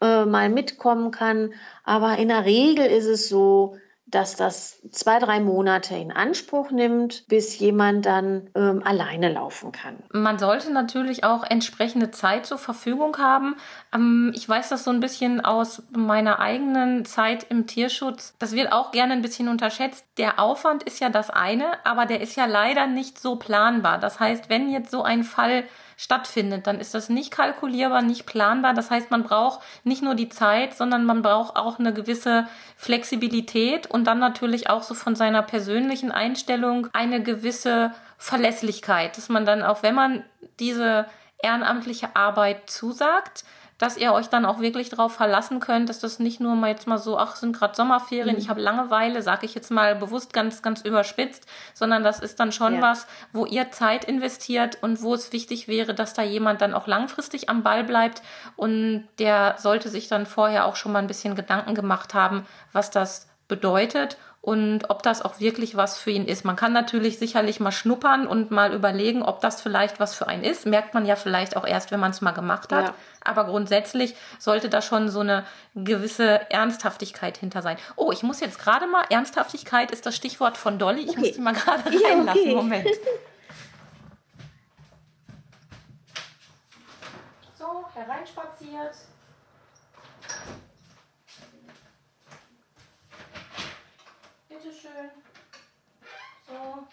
äh, 0.00 0.24
mal 0.24 0.48
mitkommen 0.48 1.10
kann. 1.10 1.52
Aber 1.84 2.16
in 2.16 2.28
der 2.28 2.46
Regel 2.46 2.86
ist 2.86 3.06
es 3.06 3.28
so, 3.28 3.76
dass 4.12 4.36
das 4.36 4.80
zwei, 4.90 5.18
drei 5.18 5.40
Monate 5.40 5.96
in 5.96 6.12
Anspruch 6.12 6.70
nimmt, 6.70 7.26
bis 7.28 7.58
jemand 7.58 8.06
dann 8.06 8.50
ähm, 8.54 8.82
alleine 8.84 9.32
laufen 9.32 9.72
kann. 9.72 9.96
Man 10.12 10.38
sollte 10.38 10.70
natürlich 10.70 11.24
auch 11.24 11.44
entsprechende 11.44 12.10
Zeit 12.10 12.44
zur 12.44 12.58
Verfügung 12.58 13.16
haben. 13.16 13.56
Ähm, 13.92 14.30
ich 14.34 14.46
weiß 14.46 14.68
das 14.68 14.84
so 14.84 14.90
ein 14.90 15.00
bisschen 15.00 15.40
aus 15.40 15.82
meiner 15.90 16.38
eigenen 16.38 17.06
Zeit 17.06 17.46
im 17.48 17.66
Tierschutz. 17.66 18.34
Das 18.38 18.52
wird 18.52 18.70
auch 18.70 18.92
gerne 18.92 19.14
ein 19.14 19.22
bisschen 19.22 19.48
unterschätzt. 19.48 20.04
Der 20.18 20.38
Aufwand 20.38 20.82
ist 20.82 21.00
ja 21.00 21.08
das 21.08 21.30
eine, 21.30 21.64
aber 21.84 22.04
der 22.04 22.20
ist 22.20 22.36
ja 22.36 22.44
leider 22.44 22.86
nicht 22.86 23.18
so 23.18 23.36
planbar. 23.36 23.98
Das 23.98 24.20
heißt, 24.20 24.50
wenn 24.50 24.70
jetzt 24.70 24.90
so 24.90 25.02
ein 25.02 25.24
Fall 25.24 25.64
stattfindet, 26.02 26.66
dann 26.66 26.80
ist 26.80 26.94
das 26.94 27.08
nicht 27.08 27.30
kalkulierbar, 27.30 28.02
nicht 28.02 28.26
planbar. 28.26 28.74
Das 28.74 28.90
heißt, 28.90 29.12
man 29.12 29.22
braucht 29.22 29.60
nicht 29.84 30.02
nur 30.02 30.16
die 30.16 30.28
Zeit, 30.28 30.74
sondern 30.74 31.04
man 31.04 31.22
braucht 31.22 31.54
auch 31.54 31.78
eine 31.78 31.94
gewisse 31.94 32.48
Flexibilität 32.76 33.86
und 33.86 34.04
dann 34.04 34.18
natürlich 34.18 34.68
auch 34.68 34.82
so 34.82 34.94
von 34.94 35.14
seiner 35.14 35.42
persönlichen 35.42 36.10
Einstellung 36.10 36.88
eine 36.92 37.22
gewisse 37.22 37.92
Verlässlichkeit, 38.18 39.16
dass 39.16 39.28
man 39.28 39.46
dann 39.46 39.62
auch, 39.62 39.84
wenn 39.84 39.94
man 39.94 40.24
diese 40.58 41.06
ehrenamtliche 41.40 42.16
Arbeit 42.16 42.68
zusagt, 42.68 43.44
dass 43.82 43.96
ihr 43.96 44.12
euch 44.12 44.28
dann 44.28 44.44
auch 44.44 44.60
wirklich 44.60 44.90
darauf 44.90 45.12
verlassen 45.12 45.58
könnt, 45.58 45.88
dass 45.88 45.98
das 45.98 46.20
nicht 46.20 46.38
nur 46.38 46.54
mal 46.54 46.70
jetzt 46.70 46.86
mal 46.86 46.98
so, 46.98 47.18
ach, 47.18 47.34
sind 47.34 47.56
gerade 47.56 47.74
Sommerferien, 47.74 48.36
mhm. 48.36 48.40
ich 48.40 48.48
habe 48.48 48.60
Langeweile, 48.60 49.22
sage 49.22 49.44
ich 49.44 49.56
jetzt 49.56 49.72
mal 49.72 49.96
bewusst 49.96 50.32
ganz, 50.32 50.62
ganz 50.62 50.82
überspitzt, 50.82 51.48
sondern 51.74 52.04
das 52.04 52.20
ist 52.20 52.38
dann 52.38 52.52
schon 52.52 52.76
ja. 52.76 52.80
was, 52.80 53.08
wo 53.32 53.44
ihr 53.44 53.72
Zeit 53.72 54.04
investiert 54.04 54.78
und 54.82 55.02
wo 55.02 55.14
es 55.14 55.32
wichtig 55.32 55.66
wäre, 55.66 55.94
dass 55.94 56.14
da 56.14 56.22
jemand 56.22 56.60
dann 56.60 56.74
auch 56.74 56.86
langfristig 56.86 57.48
am 57.48 57.64
Ball 57.64 57.82
bleibt 57.82 58.22
und 58.54 59.08
der 59.18 59.56
sollte 59.58 59.88
sich 59.88 60.06
dann 60.06 60.26
vorher 60.26 60.66
auch 60.66 60.76
schon 60.76 60.92
mal 60.92 61.00
ein 61.00 61.08
bisschen 61.08 61.34
Gedanken 61.34 61.74
gemacht 61.74 62.14
haben, 62.14 62.46
was 62.72 62.92
das 62.92 63.26
bedeutet 63.48 64.16
und 64.42 64.90
ob 64.90 65.04
das 65.04 65.22
auch 65.22 65.38
wirklich 65.38 65.76
was 65.76 65.96
für 65.98 66.10
ihn 66.10 66.26
ist. 66.26 66.44
Man 66.44 66.56
kann 66.56 66.72
natürlich 66.72 67.16
sicherlich 67.16 67.60
mal 67.60 67.70
schnuppern 67.70 68.26
und 68.26 68.50
mal 68.50 68.74
überlegen, 68.74 69.22
ob 69.22 69.40
das 69.40 69.62
vielleicht 69.62 70.00
was 70.00 70.16
für 70.16 70.26
einen 70.26 70.42
ist. 70.42 70.66
Merkt 70.66 70.94
man 70.94 71.06
ja 71.06 71.14
vielleicht 71.14 71.56
auch 71.56 71.64
erst, 71.64 71.92
wenn 71.92 72.00
man 72.00 72.10
es 72.10 72.20
mal 72.20 72.32
gemacht 72.32 72.72
hat. 72.72 72.86
Ja. 72.86 72.94
Aber 73.20 73.44
grundsätzlich 73.44 74.16
sollte 74.40 74.68
da 74.68 74.82
schon 74.82 75.08
so 75.08 75.20
eine 75.20 75.44
gewisse 75.76 76.50
Ernsthaftigkeit 76.50 77.38
hinter 77.38 77.62
sein. 77.62 77.76
Oh, 77.94 78.10
ich 78.10 78.24
muss 78.24 78.40
jetzt 78.40 78.58
gerade 78.58 78.88
mal, 78.88 79.04
Ernsthaftigkeit 79.10 79.92
ist 79.92 80.06
das 80.06 80.16
Stichwort 80.16 80.56
von 80.56 80.76
Dolly. 80.76 81.02
Ich 81.02 81.10
okay. 81.10 81.20
muss 81.20 81.32
die 81.32 81.40
mal 81.40 81.54
gerade 81.54 81.84
reinlassen. 81.84 82.44
Ja, 82.44 82.50
okay. 82.50 82.54
Moment. 82.56 82.88
So, 87.56 87.84
hereinspaziert. 87.94 88.96
Bitteschön. 94.62 95.10
So. 96.46 96.86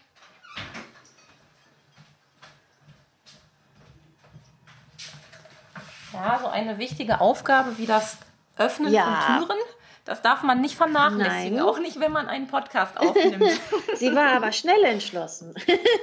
Ja, 6.13 6.39
so 6.41 6.47
eine 6.47 6.79
wichtige 6.79 7.21
Aufgabe 7.21 7.77
wie 7.77 7.85
das 7.85 8.17
Öffnen 8.57 8.91
ja. 8.91 9.03
von 9.03 9.47
Türen. 9.47 9.59
Das 10.05 10.23
darf 10.23 10.41
man 10.41 10.59
nicht 10.59 10.75
vernachlässigen, 10.75 11.57
Nein. 11.57 11.65
auch 11.65 11.77
nicht, 11.77 11.99
wenn 11.99 12.11
man 12.11 12.27
einen 12.27 12.47
Podcast 12.47 12.97
aufnimmt. 12.97 13.43
sie 13.95 14.15
war 14.15 14.31
aber 14.31 14.51
schnell 14.51 14.83
entschlossen. 14.85 15.53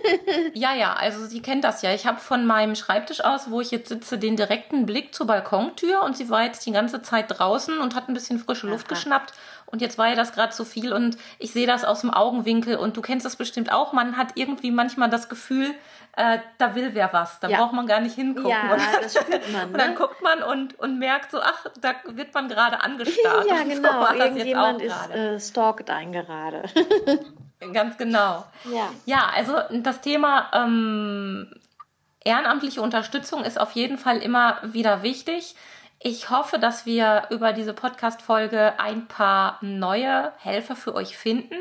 ja, 0.55 0.75
ja, 0.75 0.93
also 0.93 1.27
sie 1.27 1.43
kennt 1.43 1.65
das 1.65 1.83
ja. 1.83 1.93
Ich 1.93 2.07
habe 2.07 2.21
von 2.21 2.47
meinem 2.47 2.77
Schreibtisch 2.77 3.25
aus, 3.25 3.51
wo 3.51 3.61
ich 3.61 3.73
jetzt 3.73 3.89
sitze, 3.89 4.17
den 4.17 4.37
direkten 4.37 4.87
Blick 4.87 5.13
zur 5.13 5.27
Balkontür 5.27 6.03
und 6.03 6.17
sie 6.17 6.31
war 6.31 6.45
jetzt 6.45 6.65
die 6.67 6.71
ganze 6.71 7.03
Zeit 7.03 7.37
draußen 7.37 7.81
und 7.81 7.97
hat 7.97 8.09
ein 8.09 8.15
bisschen 8.15 8.39
frische 8.39 8.69
Luft 8.69 8.87
Aha. 8.87 8.95
geschnappt 8.95 9.33
und 9.67 9.83
jetzt 9.83 9.99
war 9.99 10.09
ja 10.09 10.15
das 10.15 10.33
gerade 10.33 10.53
zu 10.53 10.65
viel 10.65 10.93
und 10.93 11.19
ich 11.39 11.53
sehe 11.53 11.67
das 11.67 11.85
aus 11.85 12.01
dem 12.01 12.11
Augenwinkel 12.11 12.77
und 12.77 12.97
du 12.97 13.03
kennst 13.03 13.27
das 13.27 13.37
bestimmt 13.37 13.73
auch. 13.73 13.93
Man 13.93 14.17
hat 14.17 14.29
irgendwie 14.37 14.71
manchmal 14.71 15.11
das 15.11 15.29
Gefühl, 15.29 15.75
äh, 16.17 16.39
da 16.59 16.75
will 16.75 16.91
wer 16.95 17.13
was, 17.13 17.41
da 17.41 17.49
ja. 17.49 17.59
braucht 17.59 17.75
man 17.75 17.87
gar 17.87 18.01
nicht 18.01 18.15
hingucken. 18.15 18.51
Ja, 18.51 18.73
und, 18.73 18.81
das 19.03 19.15
spürt 19.15 19.53
man. 19.53 19.67
und 19.73 19.79
dann 19.79 19.91
ne? 19.91 19.97
guckt 19.97 20.23
man 20.23 20.43
und, 20.43 20.79
und 20.79 20.99
merkt 20.99 21.31
so, 21.31 21.41
ach, 21.41 21.67
da 21.81 21.95
wird 22.07 22.33
man 22.33 22.49
gerade 22.49 22.81
angestarrt. 22.81 23.47
ja, 23.49 23.63
genau, 23.69 24.07
so 24.07 24.15
irgendjemand 24.15 24.83
ist 24.83 25.11
äh, 25.11 25.39
stalkt 25.41 25.91
einen 25.91 26.13
gerade. 26.13 26.63
Ganz 27.73 27.97
genau. 27.97 28.45
Ja, 28.73 28.91
ja 29.05 29.31
also 29.35 29.55
das 29.71 30.01
Thema 30.01 30.51
ähm, 30.53 31.51
ehrenamtliche 32.25 32.83
Unterstützung 32.83 33.45
ist 33.45 33.59
auf 33.61 33.73
jeden 33.73 33.99
Fall 33.99 34.19
immer 34.19 34.59
wieder 34.63 35.03
wichtig. 35.03 35.55
Ich 35.99 36.29
hoffe, 36.29 36.59
dass 36.59 36.85
wir 36.85 37.25
über 37.31 37.55
diese 37.55 37.73
Podcast-Folge 37.73 38.79
ein 38.79 39.07
paar 39.07 39.59
neue 39.63 40.31
Helfer 40.39 40.77
für 40.77 40.95
euch 40.95 41.17
finden. 41.17 41.55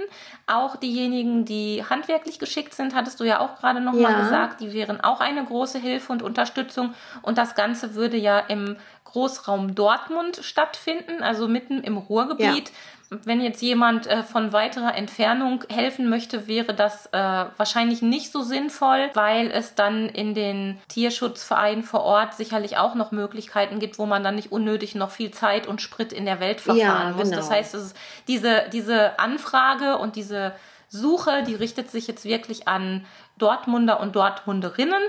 Auch 0.45 0.75
diejenigen, 0.75 1.45
die 1.45 1.83
handwerklich 1.89 2.37
geschickt 2.37 2.73
sind, 2.73 2.95
hattest 2.95 3.19
du 3.21 3.23
ja 3.23 3.39
auch 3.39 3.55
gerade 3.55 3.79
nochmal 3.79 4.11
ja. 4.11 4.19
gesagt, 4.21 4.59
die 4.59 4.73
wären 4.73 4.99
auch 4.99 5.21
eine 5.21 5.43
große 5.43 5.79
Hilfe 5.79 6.11
und 6.11 6.21
Unterstützung. 6.21 6.93
Und 7.21 7.37
das 7.37 7.55
Ganze 7.55 7.95
würde 7.95 8.17
ja 8.17 8.39
im 8.39 8.75
Großraum 9.05 9.73
Dortmund 9.73 10.39
stattfinden, 10.41 11.23
also 11.23 11.47
mitten 11.47 11.81
im 11.81 11.95
Ruhrgebiet. 11.95 12.69
Ja. 12.69 12.75
Wenn 13.09 13.39
jetzt 13.39 13.61
jemand 13.61 14.07
äh, 14.07 14.23
von 14.23 14.51
weiterer 14.51 14.95
Entfernung 14.95 15.63
helfen 15.69 16.09
möchte, 16.09 16.47
wäre 16.47 16.73
das 16.73 17.07
äh, 17.07 17.45
wahrscheinlich 17.57 18.01
nicht 18.01 18.31
so 18.31 18.41
sinnvoll, 18.41 19.11
weil 19.13 19.51
es 19.51 19.75
dann 19.75 20.09
in 20.09 20.33
den 20.33 20.79
Tierschutzvereinen 20.87 21.83
vor 21.83 22.01
Ort 22.01 22.33
sicherlich 22.33 22.77
auch 22.77 22.95
noch 22.95 23.11
Möglichkeiten 23.11 23.79
gibt, 23.79 23.99
wo 23.99 24.05
man 24.05 24.23
dann 24.23 24.35
nicht 24.35 24.51
unnötig 24.51 24.95
noch 24.95 25.11
viel 25.11 25.31
Zeit 25.31 25.67
und 25.67 25.81
Sprit 25.81 26.13
in 26.13 26.25
der 26.25 26.39
Welt 26.39 26.61
verfahren 26.61 27.09
ja, 27.09 27.13
muss. 27.15 27.29
Genau. 27.29 27.37
Das 27.37 27.51
heißt, 27.51 27.75
es 27.75 27.83
ist 27.83 27.97
diese, 28.27 28.63
diese 28.73 29.19
Anfrage 29.19 29.97
und 29.97 30.15
diese 30.15 30.53
Suche, 30.89 31.43
die 31.43 31.55
richtet 31.55 31.91
sich 31.91 32.07
jetzt 32.07 32.25
wirklich 32.25 32.67
an 32.67 33.05
Dortmunder 33.37 33.99
und 33.99 34.15
Dortmunderinnen, 34.15 35.01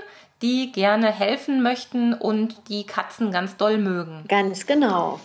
die 0.43 0.71
gerne 0.71 1.11
helfen 1.11 1.63
möchten 1.63 2.13
und 2.13 2.69
die 2.69 2.85
Katzen 2.85 3.31
ganz 3.31 3.57
doll 3.57 3.79
mögen. 3.79 4.23
Ganz 4.27 4.67
genau 4.67 5.19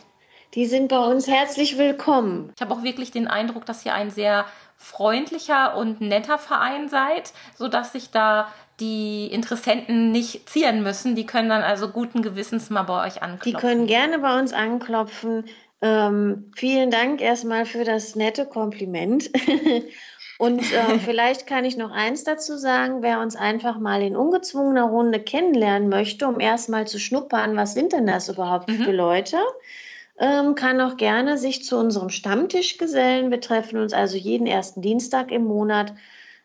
die 0.54 0.66
sind 0.66 0.88
bei 0.88 0.98
uns 0.98 1.26
herzlich 1.26 1.78
willkommen. 1.78 2.52
Ich 2.54 2.60
habe 2.60 2.74
auch 2.74 2.82
wirklich 2.82 3.10
den 3.10 3.26
Eindruck, 3.26 3.64
dass 3.64 3.86
ihr 3.86 3.94
ein 3.94 4.10
sehr 4.10 4.44
freundlicher 4.76 5.76
und 5.76 6.00
netter 6.00 6.38
Verein 6.38 6.88
seid, 6.88 7.32
sodass 7.56 7.92
sich 7.92 8.10
da 8.10 8.48
die 8.80 9.26
Interessenten 9.26 10.10
nicht 10.10 10.48
zieren 10.48 10.82
müssen. 10.82 11.14
Die 11.14 11.24
können 11.24 11.48
dann 11.48 11.62
also 11.62 11.88
guten 11.88 12.22
Gewissens 12.22 12.68
mal 12.68 12.82
bei 12.82 13.06
euch 13.06 13.22
anklopfen. 13.22 13.52
Die 13.52 13.58
können 13.58 13.86
gerne 13.86 14.18
bei 14.18 14.38
uns 14.38 14.52
anklopfen. 14.52 15.44
Ähm, 15.80 16.50
vielen 16.54 16.90
Dank 16.90 17.20
erstmal 17.20 17.64
für 17.64 17.84
das 17.84 18.14
nette 18.16 18.44
Kompliment. 18.44 19.30
Und 20.38 20.60
äh, 20.60 20.98
vielleicht 21.04 21.46
kann 21.46 21.64
ich 21.64 21.76
noch 21.76 21.92
eins 21.92 22.24
dazu 22.24 22.58
sagen, 22.58 23.02
wer 23.02 23.20
uns 23.20 23.36
einfach 23.36 23.78
mal 23.78 24.02
in 24.02 24.16
ungezwungener 24.16 24.84
Runde 24.84 25.20
kennenlernen 25.20 25.88
möchte, 25.88 26.26
um 26.26 26.40
erstmal 26.40 26.86
zu 26.86 26.98
schnuppern, 26.98 27.56
was 27.56 27.74
sind 27.74 27.92
denn 27.92 28.06
das 28.06 28.28
überhaupt 28.28 28.68
mhm. 28.68 28.82
für 28.82 28.92
Leute? 28.92 29.38
Ähm, 30.18 30.54
kann 30.54 30.80
auch 30.80 30.96
gerne 30.96 31.38
sich 31.38 31.64
zu 31.64 31.78
unserem 31.78 32.10
Stammtisch 32.10 32.78
gesellen. 32.78 33.30
Wir 33.30 33.40
treffen 33.40 33.78
uns 33.78 33.92
also 33.92 34.16
jeden 34.16 34.46
ersten 34.46 34.82
Dienstag 34.82 35.30
im 35.30 35.44
Monat 35.44 35.92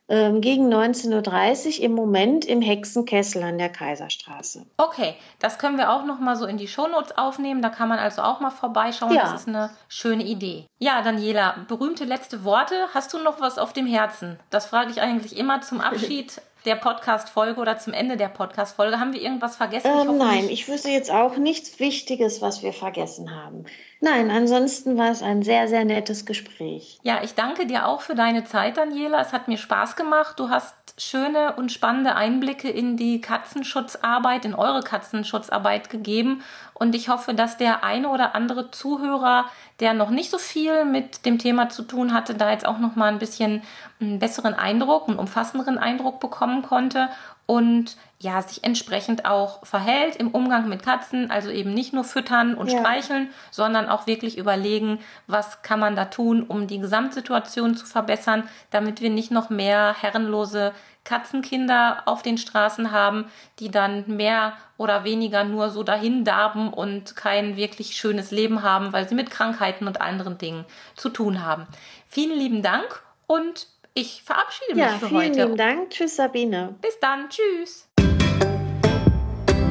ähm, 0.09 0.39
gegen 0.39 0.73
19.30 0.73 1.79
Uhr 1.79 1.83
im 1.83 1.93
Moment 1.93 2.45
im 2.45 2.61
Hexenkessel 2.61 3.43
an 3.43 3.57
der 3.57 3.69
Kaiserstraße. 3.69 4.65
Okay, 4.77 5.15
das 5.39 5.59
können 5.59 5.77
wir 5.77 5.91
auch 5.91 6.05
noch 6.05 6.19
mal 6.19 6.37
so 6.37 6.45
in 6.45 6.57
die 6.57 6.69
Shownotes 6.69 7.17
aufnehmen. 7.17 7.61
Da 7.61 7.69
kann 7.69 7.89
man 7.89 7.99
also 7.99 8.21
auch 8.21 8.39
mal 8.39 8.51
vorbeischauen. 8.51 9.13
Ja. 9.13 9.23
Das 9.23 9.41
ist 9.41 9.47
eine 9.49 9.69
schöne 9.89 10.23
Idee. 10.23 10.65
Ja, 10.79 11.01
Daniela, 11.01 11.65
berühmte 11.67 12.05
letzte 12.05 12.45
Worte. 12.45 12.75
Hast 12.93 13.13
du 13.13 13.19
noch 13.19 13.41
was 13.41 13.57
auf 13.57 13.73
dem 13.73 13.85
Herzen? 13.85 14.39
Das 14.49 14.67
frage 14.67 14.91
ich 14.91 15.01
eigentlich 15.01 15.37
immer 15.37 15.59
zum 15.59 15.81
Abschied 15.81 16.41
der 16.67 16.75
Podcast-Folge 16.75 17.59
oder 17.59 17.79
zum 17.79 17.93
Ende 17.93 18.17
der 18.17 18.27
Podcast-Folge. 18.27 18.99
Haben 18.99 19.13
wir 19.13 19.21
irgendwas 19.21 19.55
vergessen? 19.55 19.87
Ähm, 19.87 20.11
ich 20.11 20.17
nein, 20.17 20.45
nicht. 20.45 20.51
ich 20.51 20.67
wüsste 20.67 20.89
jetzt 20.89 21.09
auch 21.09 21.37
nichts 21.37 21.79
Wichtiges, 21.79 22.41
was 22.41 22.61
wir 22.61 22.73
vergessen 22.73 23.33
haben. 23.33 23.65
Nein, 24.01 24.29
ansonsten 24.29 24.97
war 24.97 25.09
es 25.09 25.23
ein 25.23 25.41
sehr, 25.41 25.67
sehr 25.67 25.85
nettes 25.85 26.25
Gespräch. 26.25 26.99
Ja, 27.01 27.23
ich 27.23 27.33
danke 27.33 27.65
dir 27.65 27.87
auch 27.87 28.01
für 28.01 28.13
deine 28.13 28.43
Zeit, 28.43 28.77
Daniela. 28.77 29.19
Es 29.21 29.33
hat 29.33 29.47
mir 29.47 29.57
Spaß 29.57 29.95
gemacht. 29.95 30.39
Du 30.39 30.49
hast 30.49 30.75
schöne 30.97 31.53
und 31.55 31.71
spannende 31.71 32.15
Einblicke 32.15 32.69
in 32.69 32.97
die 32.97 33.21
Katzenschutzarbeit, 33.21 34.45
in 34.45 34.55
eure 34.55 34.81
Katzenschutzarbeit 34.81 35.89
gegeben. 35.89 36.41
Und 36.73 36.95
ich 36.95 37.09
hoffe, 37.09 37.35
dass 37.35 37.57
der 37.57 37.83
eine 37.83 38.09
oder 38.09 38.33
andere 38.33 38.71
Zuhörer, 38.71 39.45
der 39.79 39.93
noch 39.93 40.09
nicht 40.09 40.31
so 40.31 40.39
viel 40.39 40.85
mit 40.85 41.25
dem 41.25 41.37
Thema 41.37 41.69
zu 41.69 41.83
tun 41.83 42.13
hatte, 42.13 42.33
da 42.33 42.49
jetzt 42.49 42.65
auch 42.65 42.79
noch 42.79 42.95
mal 42.95 43.11
ein 43.11 43.19
bisschen 43.19 43.61
einen 44.01 44.17
besseren 44.17 44.55
Eindruck, 44.55 45.07
einen 45.07 45.19
umfassenderen 45.19 45.77
Eindruck 45.77 46.19
bekommen 46.19 46.63
konnte 46.63 47.09
und 47.47 47.97
ja, 48.19 48.41
sich 48.41 48.63
entsprechend 48.63 49.25
auch 49.25 49.65
verhält 49.65 50.15
im 50.17 50.29
Umgang 50.29 50.67
mit 50.69 50.83
Katzen, 50.83 51.31
also 51.31 51.49
eben 51.49 51.73
nicht 51.73 51.93
nur 51.93 52.03
füttern 52.03 52.55
und 52.55 52.71
ja. 52.71 52.79
streicheln, 52.79 53.29
sondern 53.51 53.89
auch 53.89 54.05
wirklich 54.05 54.37
überlegen, 54.37 54.99
was 55.27 55.61
kann 55.61 55.79
man 55.79 55.95
da 55.95 56.05
tun, 56.05 56.43
um 56.43 56.67
die 56.67 56.79
Gesamtsituation 56.79 57.75
zu 57.75 57.85
verbessern, 57.85 58.43
damit 58.69 59.01
wir 59.01 59.09
nicht 59.09 59.31
noch 59.31 59.49
mehr 59.49 59.95
herrenlose 59.99 60.73
Katzenkinder 61.03 62.03
auf 62.05 62.21
den 62.21 62.37
Straßen 62.37 62.91
haben, 62.91 63.31
die 63.59 63.71
dann 63.71 64.03
mehr 64.07 64.53
oder 64.77 65.05
weniger 65.05 65.45
nur 65.45 65.69
so 65.69 65.83
dahin 65.83 66.25
darben 66.25 66.73
und 66.73 67.15
kein 67.15 67.55
wirklich 67.55 67.95
schönes 67.95 68.31
Leben 68.31 68.61
haben, 68.61 68.91
weil 68.91 69.07
sie 69.07 69.15
mit 69.15 69.31
Krankheiten 69.31 69.87
und 69.87 70.01
anderen 70.01 70.37
Dingen 70.37 70.65
zu 70.95 71.07
tun 71.09 71.45
haben. 71.45 71.65
Vielen 72.09 72.37
lieben 72.37 72.61
Dank 72.61 73.03
und 73.25 73.67
ich 73.97 74.21
verabschiede 74.23 74.75
mich 74.75 74.83
ja, 74.83 74.99
für 74.99 75.07
vielen 75.07 75.21
heute. 75.21 75.33
Vielen 75.33 75.57
Dank. 75.57 75.89
Tschüss, 75.89 76.17
Sabine. 76.17 76.75
Bis 76.81 76.99
dann. 76.99 77.29
Tschüss. 77.29 77.87